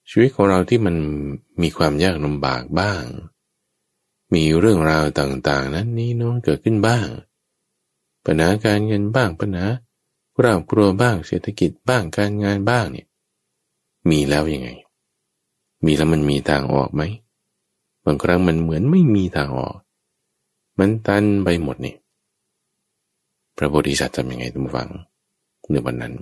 [0.09, 0.95] ชีวิตของเราที่มัน
[1.61, 3.03] มีความยากลำบากบ้าง
[4.33, 7.07] มีเรื่องราวต่างๆ นั้นนี้น้องเกิดขึ้นบ้าง
[8.25, 9.65] ปัญหาการเงินบ้างปัญหา
[10.37, 13.07] ครอบครัวบ้างเศรษฐกิจบ้างการงานบ้างเนี่ย
[14.09, 14.69] มีแล้วยังไง
[15.85, 17.01] มีแล้วมันมีทางออกไหม
[18.05, 19.77] บางครั้งมันเหมือนไม่มีทางออก
[20.79, 21.95] มันตันไปหมดนี่
[23.57, 24.89] พระโพธิสัตว์ทำยังไงทุกฝัง
[25.71, 26.13] ในวันนั้น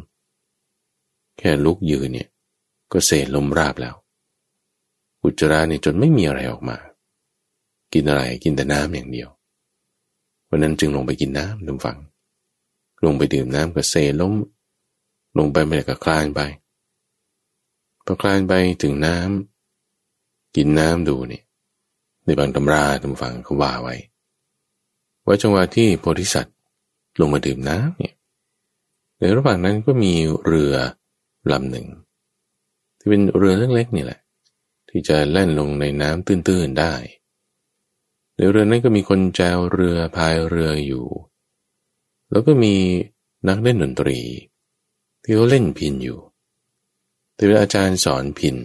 [1.37, 2.29] แค่ลุกยืนเนี่ย
[2.91, 3.95] ก็เสลมราบแล้ว
[5.23, 6.77] อุจจาระนี่จนไม่มีอะไรออกมา
[7.93, 9.29] กินอะไรกินแต่น้ำอย่างเดียว
[10.49, 11.97] วันนั้นจึงลงไปกินน้ำทุกฝัง
[13.05, 14.33] ลงไปดื่มน้ำก็เซล้ม
[15.37, 16.41] ลงไปไม่ได้ก็คลานไป
[18.05, 18.53] พอคลานไป
[18.83, 21.41] ถึงน้ำกินน้ำดูนี่
[22.23, 23.95] ในบางตำราตำฝังเขาว่าไว้
[25.25, 26.55] ว่าจังหวะที่โพธิสัตว์
[27.19, 28.15] ลงมาดื่มน้ำเนี่ย
[29.19, 30.13] ในระหว่างนั้นก็มี
[30.45, 30.73] เรือ
[31.51, 31.87] ลำหนึ่ง
[32.99, 34.19] ที่เป็นเรือเล็กๆนี่แหละ
[34.89, 36.93] ที่จะแล่นลงในน้ำตื้นๆได้
[38.35, 41.07] ในเรือนั้นก็มีคนแจวเรือพายเรืออยู่
[42.31, 42.75] แล้วก็มี
[43.47, 44.19] นักเล่นดนตรี
[45.23, 46.19] ที่เขาเล่นพินอยู่
[47.33, 48.55] แต่เป็นอาจารย์สอนพิน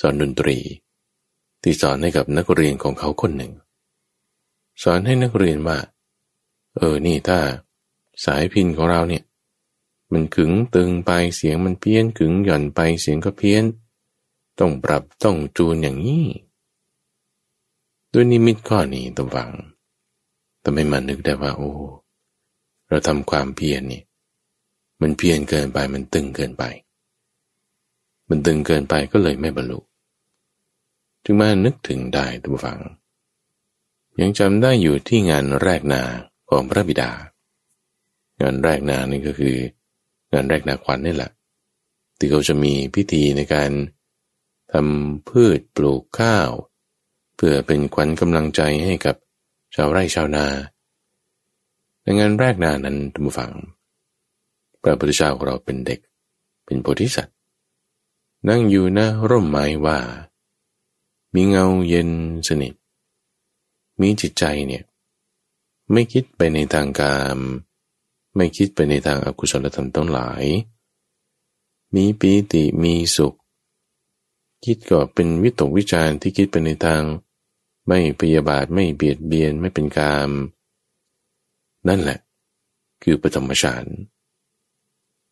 [0.00, 0.58] สอนดนตรี
[1.62, 3.52] ที่สอนให้กับนักเรียนของเขาคนหนึ่ง
[4.82, 5.78] สอนให้นักเรียนว่า
[6.76, 7.38] เออนี่ถ้า
[8.24, 9.24] สายพินของเราเนี่ย
[10.12, 13.64] มันขึงตึงไปเสียงมันเพี้ยนขึงหย่อนไปเสียงก็เพี้ยน
[14.58, 16.26] ต้องปรับต้องจูนอย่างนี้
[18.12, 19.50] ด้วยนิมิตข้อนี้ตัวฟัง
[20.60, 21.72] แต่ไม่มานึกได้ว่า โอ้
[22.88, 24.02] เราทำความเพียรนี่
[25.00, 26.64] มันเพียรเกินไปมันตึงเกินไป
[28.28, 29.78] มันตึงเกินไปก็เลยไม่บรรลุ
[31.24, 32.80] จึงมานึกถึงได้ทุกฝัง
[34.20, 36.02] ยังจำได้อยู่ที่งานแรกนา
[36.48, 37.10] ของพระบิดา
[38.40, 39.56] งานแรกนานี่ก็คือ
[40.32, 41.30] งานแรกนาขวัญนนี่แหละ
[42.18, 43.70] ที่เขาจะมีพิธีในการ
[44.72, 46.50] ทำพืชปลูกข้าว
[47.36, 49.16] เพื่อเป็นขวัญกำลังใจให้กับ
[49.74, 50.46] ชาวไร่ชาวนา
[52.02, 53.52] ในงานแรกนานั้นทุกฝัง
[54.82, 56.00] พระพุทธเจ้าของเราเป็นเด็ก
[56.64, 57.36] เป็นโพธิสัตว์
[58.48, 59.98] นั่งอยู่หน้าร่มไม้ว่า
[61.34, 62.10] มีเงาเย็น
[62.48, 62.74] สนิท
[64.00, 64.84] มีจิตใจเนี่ย
[65.92, 67.38] ไม่คิดไปในทางกาม
[68.36, 70.44] ไม่คิดไปในทางอากุศลธรรมต้องหลาย
[71.94, 73.34] มีปีติมีสุข
[74.64, 77.02] คิดก็เป็นวิตกวิจารณ์ที่คิดไปในทาง
[77.88, 80.30] ไม่พยาบาทไม่เบียดเบียนไม่เป็นกาม
[81.88, 82.18] นั่นแหละ
[83.02, 83.86] คือปฐมฌาน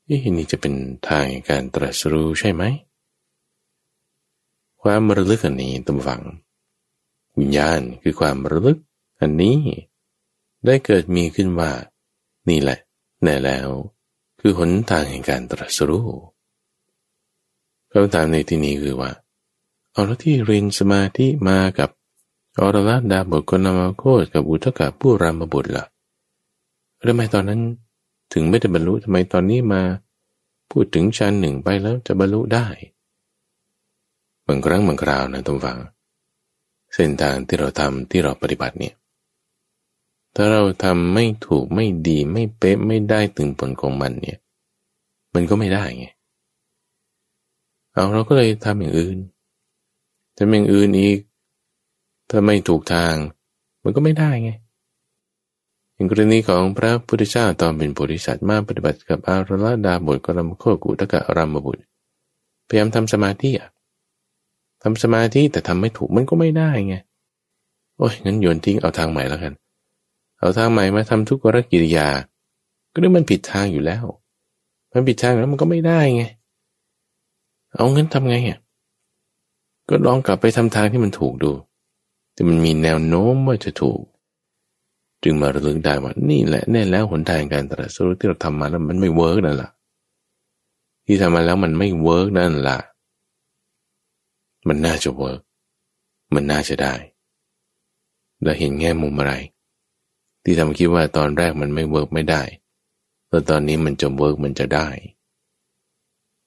[0.09, 0.74] นี่จะเป็น
[1.09, 2.62] ทางการตรัสรู้ใช่ไหม
[4.82, 6.22] ความระลึกอันนี้ตุมฝัง
[7.38, 8.78] วิญญาณคือความระลึก
[9.20, 9.57] อันนี้
[10.66, 11.70] ได้เกิดมีขึ้นว่า
[12.48, 12.78] นี่แหละ
[13.22, 13.68] แน่แล้ว
[14.40, 16.08] คือหนทางแห่งการตรัสรู้
[17.92, 19.10] คำถามในที่นี้คือว่า
[19.92, 21.90] เอาแล้วที่เรียนสมาธิมากับ
[22.58, 25.84] อรลดาบทกนามาโคตกับอุทกะผู้รามบุตรละ่ะ
[27.08, 27.60] ทำไมตอนนั้น
[28.32, 29.82] ถึงไม่ได้บรรลุทำไมตอนนี้มา
[30.70, 32.66] พูดถึงชั้นหนึ่งไปแล้วจะบรรลุได้
[34.46, 35.78] บางครั้งบางคราวนะทุกฝัง
[36.94, 38.94] เส้นทางที่เราทำที่เราปฏิบัติเนี่ย
[40.34, 44.38] ถ้าเราทำไม่ถูกไม่ดีไม่เป๊ะไม่ได้ถึงผลของมันเนี่ย
[45.34, 46.06] มันก็ไม่ได้ไง
[47.92, 49.18] เอาเราก็เลยทำอย่างอื่น
[50.36, 51.18] ทำอย่างอื่นอีก
[52.30, 53.14] ถ้าไม่ถูกทาง
[53.84, 54.50] มันก็ไม่ได้ไง
[55.94, 61.82] อย่างกรณีของพระพุทธเจ้าตอนเป็นโพธิสัตว์มาปฏิบัติกับอารลดาบทกรมโคกุตกะรามบุตร
[62.68, 63.70] พยายามทำสมาธิอะ
[64.82, 66.94] ทำสมาธิแต่ทำไม่ถูกมันก็ไม่ได้ไง
[67.98, 69.52] โอ้ยงั้นโยนทิ้งเอาทางใหม่แล้วกัน
[70.41, 72.09] เอาทางใหม่มาทำทุกรกิริยา
[72.93, 74.05] ก็นึกมันผิดทางอยู่แล้ว
[74.93, 76.24] มันผิดทางแล้วมันก็ไม่ได้ไง
[77.74, 78.59] เอางั้นทำไงอะ
[79.88, 81.53] ก็ลองกลับไปทำทางที่มันถูกดู
[82.34, 84.01] แต่มันมีแนวโน้มว่าจะถูก
[85.22, 89.70] จึงมาระลึกได้ว่านี่แหละแน่แล้วหนทางการตรัสรู้ที่เราทำมาแล้วมันไม่ work นั่นแหละ
[91.07, 92.78] ที่ทำมาแล้วมันไม่ work นั่นแหละ
[94.68, 95.40] มันน่าจะ work
[96.34, 96.95] มันน่าจะได้
[98.43, 99.32] เราเห็นแง่มุมอะไร
[100.45, 102.43] ที่ทำคิดว่าตอนแรกมันไม่ work ไม่ได้
[103.28, 104.88] แล้วตอนนี้มันจะ work มันจะได้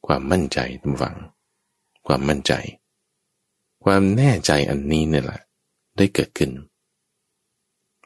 [0.06, 1.18] ความมั่นใจท่านผู้ฟัง
[2.08, 2.54] ความมั่นใจ
[3.84, 5.42] ความแน่ใจอันนี้เนี่ยแหละ
[5.98, 6.52] ได้เกิดขึ้น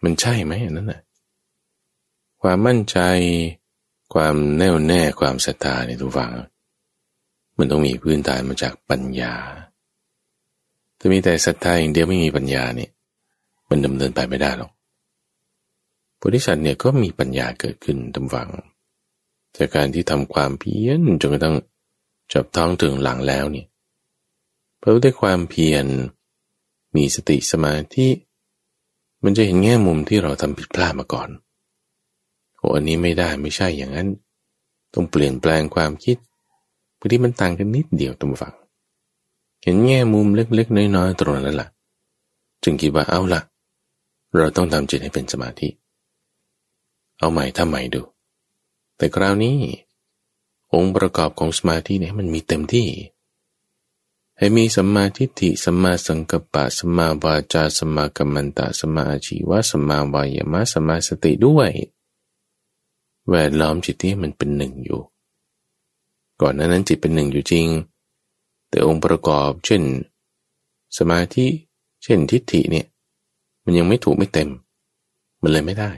[0.03, 1.01] มันใช่ไหมอันนั้นน่ะ
[2.41, 2.99] ความมั่นใจ
[4.13, 6.33] ความแน่วแน่ความศรัทธาในทุกฝัง
[7.57, 9.35] มันต้องมีพื้นฐานมาจากปัญญา
[10.99, 12.91] ถ้ามีแต่ศรัทธาอย่างเดียวไม่มีปัญญาเนี่ย
[13.69, 14.71] มันดำเนินไปไม่ได้หรอก
[16.19, 18.49] พุทธิสัตว์เนี่ยก็มีปัญญาเกิดขึ้นตำฝัง
[19.57, 21.55] จากการที่ทำความเพียรจนกระทั่ง
[22.31, 23.67] จับท้องถึงหลังแล้วเนี่ย
[24.79, 25.85] เพราะด้วยความเพียร
[26.95, 28.07] มีสติสมาธิ
[29.23, 31.29] มันจะเห็นแง่มุมที่เราทำผิดพลาดมาก่อน
[32.57, 34.07] โอ้อันนี้ไม่ได้ไม่ใช่อย่างนั้น
[34.93, 36.17] ต้องเปลี่ยนแปลงความคิด
[36.99, 38.53] พอที่มันต่างกันนิดเดียวตรงฝัง
[39.63, 41.69] เห็นแง่มุมเล็กๆน้อยๆตรงนั้นละ่ะ
[42.63, 43.41] จึงคิดว่าเอาละ
[44.37, 45.67] เราต้องทำจิตให้เป็นสมาธิ
[47.19, 48.01] เอาใหม่ทำใหม่ดู
[48.97, 49.57] แต่คราวนี้
[50.73, 52.87] องค์ประกอบของสมาธิเนี่ยมันมีเต็มที่
[54.37, 61.71] ให้มีสัมมาทิฏฐิสัมมาสังกัปปะสัมมาวาจาสัมมากัมมันตะสัมมาอาชีวะสัมมาวายามะสัมมาสติด้วย
[63.29, 65.01] แวดล้อมจิตที่มันเป็นหนึ่งอยู่
[66.41, 67.67] ก่อนนั้นนั้นจิตเป็นหนึ่งอยู่จริง
[68.69, 69.83] แต่องค์ประกอบเช่น
[70.97, 71.45] สมาธิ
[72.03, 72.87] เช่นทิฏฐิเนี่ย
[73.63, 74.49] มันยังไม่ถูกไม่เต็ม
[75.41, 75.91] มันเลยไม่ได้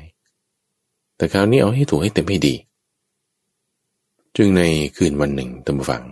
[1.19, 2.55] แต่คราวนี้เอาให้ถูกให้เต็มให้ดี
[4.35, 4.61] จึงใน
[4.95, 6.03] คืนวันหนึ่งตั้งฟัง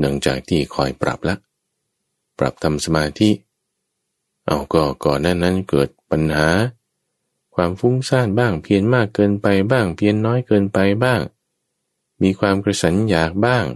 [0.00, 1.36] หลังจากที่คอยปรับละ
[2.38, 3.30] ปรับทำสมาธิ
[4.46, 6.48] เอาก็ก่อนหน้านั้นเกิดปัญหา
[7.54, 11.20] ความฟุ้งซ่านบ้างเพียนมากเกินไปบ้าง เพียนน้อยเกินไปบ้าง
[12.22, 13.66] มีความกระสันอยากบ้าง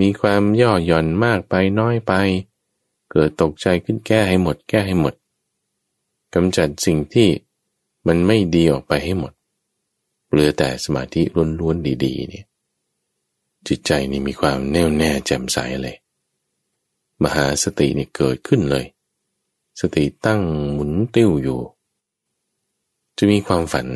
[0.00, 2.12] มีความย่อหย่อนมากไปน้อยไป
[3.10, 5.14] เกิดตกใจขึ้นแก้ให้หมดแก้ให้หมด
[6.34, 7.28] กำจัดสิ่งที่
[8.06, 9.32] มันไม่ดีออกไปให้หมด
[10.30, 11.22] เหลือแต่สมาธิ
[11.60, 12.46] ล้วนๆดีๆเนี่ย
[13.68, 15.96] จิตใจนี่มีความแน่วแน่แจ่มใสเลย
[17.24, 18.84] มหาสตินี่เกิดขึ้นเลย
[19.80, 20.42] สติตั้ง
[20.72, 21.60] หมุนติ้วอยู่
[23.18, 23.86] จะมีความฝัน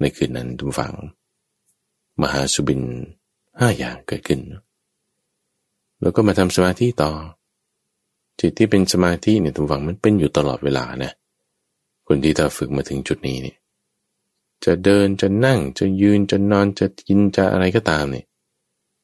[0.00, 0.94] ในคืนนั้นทุกฝัง
[2.22, 2.82] มหาสุบิน
[3.58, 4.40] ห้าอย่างเกิดขึ้น
[6.00, 7.10] แล้วก็มาทำสมาธิต่อ
[8.40, 11.12] จิตที่เป็นสมาธิเนี่ยทุกฝังมันเป็นอยู่ตลอดเวลานะ
[12.10, 13.56] คนที่ถ้าฝึกมาถึงจุดนี้เนี่ย
[14.64, 18.26] จะเดินจะนั่งจะยืนจะนอนจะกินจะอะไรก็ตามเนี่ย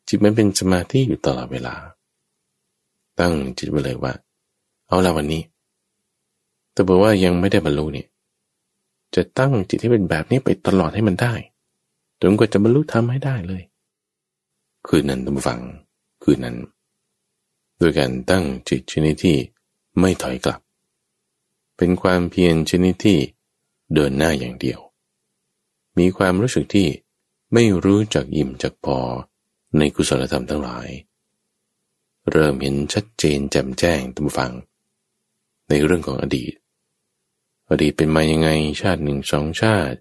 [0.08, 1.74] จิตมันเป็นสมาธิอยู่ตลอดเวลา
[3.20, 4.12] ตั้งจิตไว้เลยว่า
[4.88, 5.42] เอาละวันนี้
[6.72, 8.06] แต่บอกว่ายังไม่ได้บรรลุเนี่ย
[9.14, 11.34] จะตั้งจิตที่เป็นแบบนี้ไปตลอดให้มันได้
[12.20, 13.62] จนกว่าจะบรรลุทำให้ได้เลย
[14.86, 15.60] คืนนั้นทุกฝัง
[16.22, 16.56] คืนนั้น
[17.78, 19.36] โดยการตั้งจิตชนิดที่
[20.00, 20.60] ไม่ถอยกลับ
[21.76, 23.18] เป็นความเพียรชนิดที่
[23.94, 24.80] เดินหน้าอย่างเดียว
[25.98, 26.88] มีความรู้สึกที่
[27.52, 28.98] ไม่รู้จักอิ่มจักพอ
[29.78, 30.88] ในกุศลธรรมทั้งหลาย
[32.30, 34.52] เริ่มเห็นชัดเจนแจ่มแจ้งตุมฟัง
[35.68, 36.52] ในเรื่องของอดีต
[37.70, 38.48] อดีตเป็นมายังไง
[38.80, 39.98] ชาติหนึ่งสองชาติ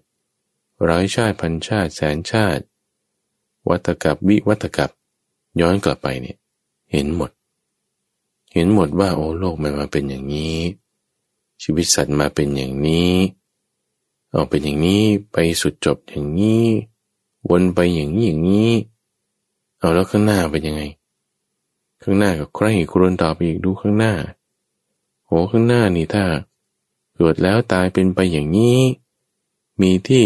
[0.88, 2.64] ร้อยชาติพันชาติแสนชาติ
[3.68, 4.90] วัตกับวิวัตกับ
[5.60, 6.36] ย้อนกลับไปเนี่ย
[6.92, 7.30] เห็นหมด
[8.54, 10.56] เห็นหมดว่าโอ้โลกมันมาเป็นอย่างนี้
[11.66, 13.14] ชีวิตสัตว์มาเป็นอย่างนี้
[14.30, 16.64] เอาเป็นอย่างนี้ไปสุดจบอย่างนี้
[17.48, 18.72] วนไปอย่างนี้อย่างนี้
[19.78, 20.82] เอาแล้วข้างหน้าเป็นยังไง
[22.02, 24.14] ข้างหน้ากับใครครวนต่อไปอีกดูข้างหน้า
[25.26, 26.24] โหข้างหน้านี่ถ้า
[27.16, 28.78] เกิดแล้วตายเป็นไปอย่างนี้
[29.80, 30.24] มีที่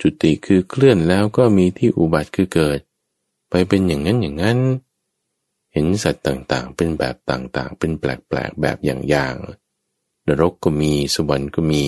[0.00, 2.78] จุติคือเคลื่อนแล้วก็มีที่อุบัติคือเกิด
[3.50, 4.58] ไปเป็นอย่างนั้นอย่างนั้น
[5.72, 9.59] เห็นสัตว์ต่างๆ เป็นแบบต่างๆ เป็นแปลกๆแบบอย่างๆ
[10.26, 11.82] นรกก็มีสวรรค์ก็มี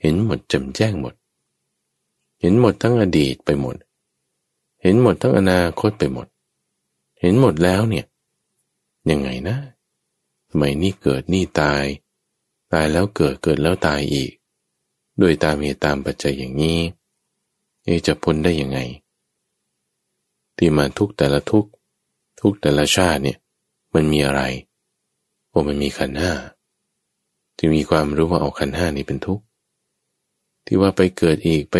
[0.00, 1.14] เห็นหมดจำแจ้งหมด
[2.40, 3.76] เห็นหมดทั้งอดีตไปหมด
[4.82, 6.26] เห็นหมดทั้งอนาคตไปหมด
[7.20, 8.06] เห็นหมดแล้วเนี่ย
[9.10, 9.56] ยังไงนะ
[10.48, 11.84] ทำไมนี่เกิดนี่ตาย
[12.72, 14.32] ตายแล้วเกิดเกิดแล้วตายอีก
[15.18, 16.78] โดยตามเหตุตามปัจจัยอย่างนี้
[17.84, 18.78] เอจะพ้นได้ยังไง
[20.56, 21.66] ที่มาทุกแต่ละทุก
[22.40, 23.38] ทุกแต่ละชาติเนี่ย
[23.94, 24.42] มันมีอะไร
[25.48, 26.32] โอ้มันมีขันห้า
[27.64, 29.44] ที่มีความรู้ว่าเอาขันห้านี่เป็นทุกข์
[30.66, 31.76] ที่ว่าไปเกิดอีกไป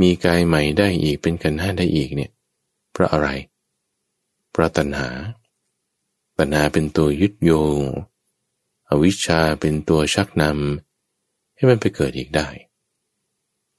[0.00, 2.30] มีกายใหม่ได้อีกเป็นขันห้าได้อีกเนี่ย
[2.92, 3.28] เพราะอะไร
[4.50, 5.08] เพราะตัณหา
[6.38, 7.82] ตัณหาเป็นตัวยึดโยง
[8.88, 12.48] อวิชชาเป็นตัวชักนำให้มันไปเกิดอีกได้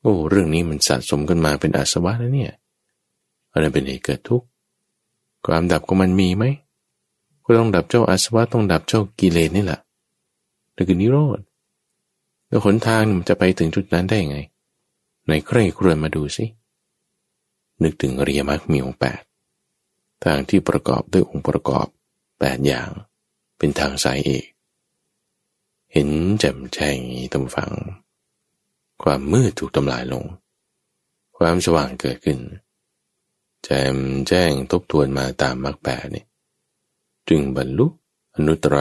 [0.02, 2.52] โอ้เรื่องนี้มันสะสมกันมาเป็นอาสวะแล้วเนี่ย
[3.52, 4.48] อะไรเป็นเหตุเกิดทุกข์
[5.46, 6.46] ความดับของมันมีไหม
[7.44, 9.82] ก็ต้องดับเจ้าอาสวะต้องดับเจ้ากิเลสนี่แหละ
[10.80, 11.40] นั่นคือนิโรธ
[12.48, 14.38] แล้วหนทางมันจะไปถึงจุดนั้นได้ยังไง
[15.28, 16.46] ในใครครวญมาดูสิ
[17.84, 19.22] นึกถึงอริยมรรคมีองค์แปด
[20.24, 21.88] ทางที่ประกอบด้วยองค์ประกอบ
[22.40, 22.90] แปดอย่าง
[23.58, 24.46] เป็นทางสายเอก
[25.94, 26.10] เห็น
[26.40, 26.98] แจ่มแจ้ง
[27.34, 27.72] ตำฟัง
[29.04, 30.24] ความมืดถูกทำลายลง
[31.38, 32.40] ความสว่างเกิดขึ้น
[33.64, 33.96] แจม
[34.28, 36.26] แจ้งทบทวนมาตามมรรคแปดนี่
[37.30, 37.88] จึงบรรลุ
[38.36, 38.76] อนุตตร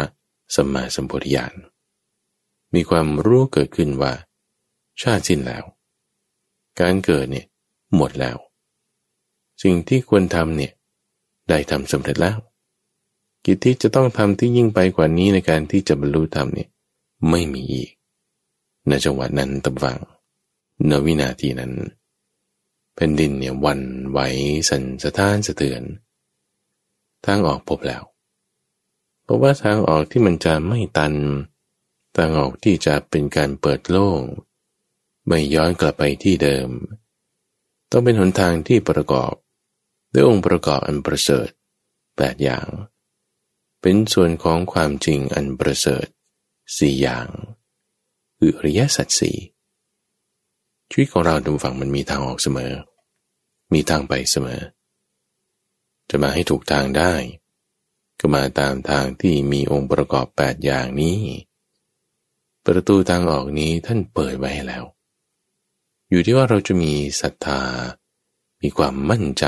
[0.55, 1.55] สัมมาสัมปวิญาณ
[2.75, 4.13] มีความรู้เกิดขึ้นว่า
[5.03, 5.65] ชาติสิ้นแล้ว
[6.81, 7.47] การเกิดเนี่ย
[7.97, 8.37] หมดแล้ว
[9.63, 10.73] สิ่งที่ควรทำเนี่ย
[11.49, 12.39] ได้ทำสำเร็จแล้ว
[13.45, 16.69] กิจที่จะต้องทำที่ยิ่งไปกว่านี้ในการที่จะบรรลุธรรมเนี่ย
[17.31, 17.91] ไม่มีอีก
[18.89, 19.97] ในจังหวะนั้นตำวัง
[20.89, 21.73] ในวินาทีนั้น
[22.95, 24.19] แผ่นดินเนี่ยวันไหว
[24.69, 25.83] สั่นสะท้านสะเทือน
[27.27, 28.03] ทางออกพบแล้ว
[29.25, 31.13] เพราะว่าทางออกที่มันจะไม่ตัน
[32.19, 34.23] ทางออกที่จะเป็นการเปิดโล่ง
[35.27, 36.69] ไม่ย้อนกลับไปที่เดิม
[37.91, 39.33] ต้องเป็นหนทางที่ประกอบ
[40.13, 41.49] ด้วยองค์ประกอบอันประเสริฐ
[42.17, 42.67] แปดอย่าง
[43.81, 46.07] เป็นส่วนของความจริงอันประเสริฐ
[46.79, 47.27] สี่อย่าง
[48.39, 49.37] คืออริยสัจสี่
[50.91, 52.73] ชีวิตของเราดูฝั่งมันมีทางออกเสมอ
[53.73, 54.61] มีทางไปเสมอ
[56.11, 57.15] จะมาให้ถูกทางได้
[58.21, 61.19] ก็มาตามทางที่มีองค์ประกอบแปดอย่างนี้
[62.65, 64.85] ประตูทางออกนี้ท่านเปิดไว้แล้ว
[66.11, 67.63] อยู่ที่ว่าเราจะมีศรัทธา
[68.63, 69.45] มีความมั่นใจ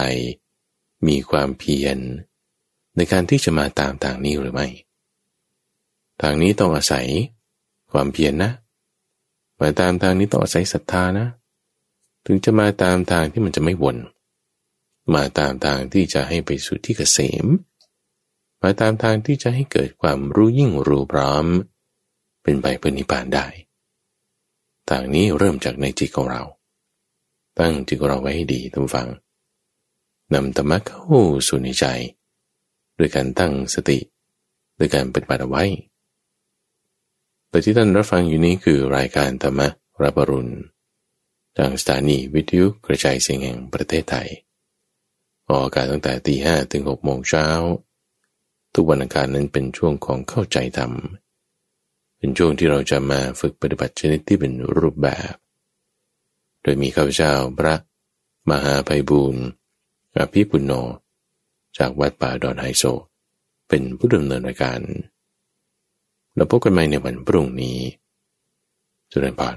[1.09, 1.99] มีความเพียร
[2.97, 4.69] ในการที่จะมาตามทางนี้หรือไม่
[6.23, 7.07] ทางนี้ต้องอาศัย
[7.93, 8.53] ความเพียรนนะ
[9.61, 11.27] มาตามทางนี้ต้องอาศัยศรัทธานะ
[12.27, 13.97] ถึงจะมาตามทางที่มันจะไม่วน
[15.15, 17.47] มาตามทางที่จะให้ไปสู่ที่เกษม
[18.63, 21.47] มาตามทางที่จะให้เกิดความรู้ยิ่งรู้พร้อม
[22.43, 23.47] เป็นไปเพื่อนิพพานได้
[24.88, 26.43] ทางนี้เริ่มจากในจิตของเรา
[27.59, 29.09] ตั้งจิตของเราไว้ให้ดีทุกฝัง
[30.34, 31.03] นำธรรมะเข้า
[31.49, 31.86] สู่ในใจ
[32.97, 33.99] โดยการตั้งสติ
[34.76, 35.64] โดยการปฏิบัติไว้
[37.49, 39.68] แต่ที่ท่านรับฟังอยู่นี้คือรายการธรรมะ
[40.03, 40.53] รับรุณ
[41.57, 44.28] ทางสถานีวิทยุกระจายเสียงแห่งประเทศไทย
[45.49, 47.47] ออกอากาศตั้งแต่ตีห้ถึงหกโมงเช้า
[48.74, 50.93] ทุกวันอังคารนั้นเป็นช่วงของเข้าใจธรรม
[52.21, 55.35] เป็นช่วงที่เราจะมาฝึกปฏิบัติชนิดที่เป็นรูปแบบ
[56.62, 57.75] โดยมีข้าพเจ้าพระ
[58.51, 59.45] มหาภัยบูรณ์
[60.16, 60.73] อภิปุณโญ
[61.79, 62.85] จากวัดป่าดอนไฮโซ
[63.68, 64.81] เป็นผู้ดำเนินรายการ
[66.35, 67.79] เราพบกันใหม่ในวันพรุ่งนี้
[69.12, 69.57] จุลพร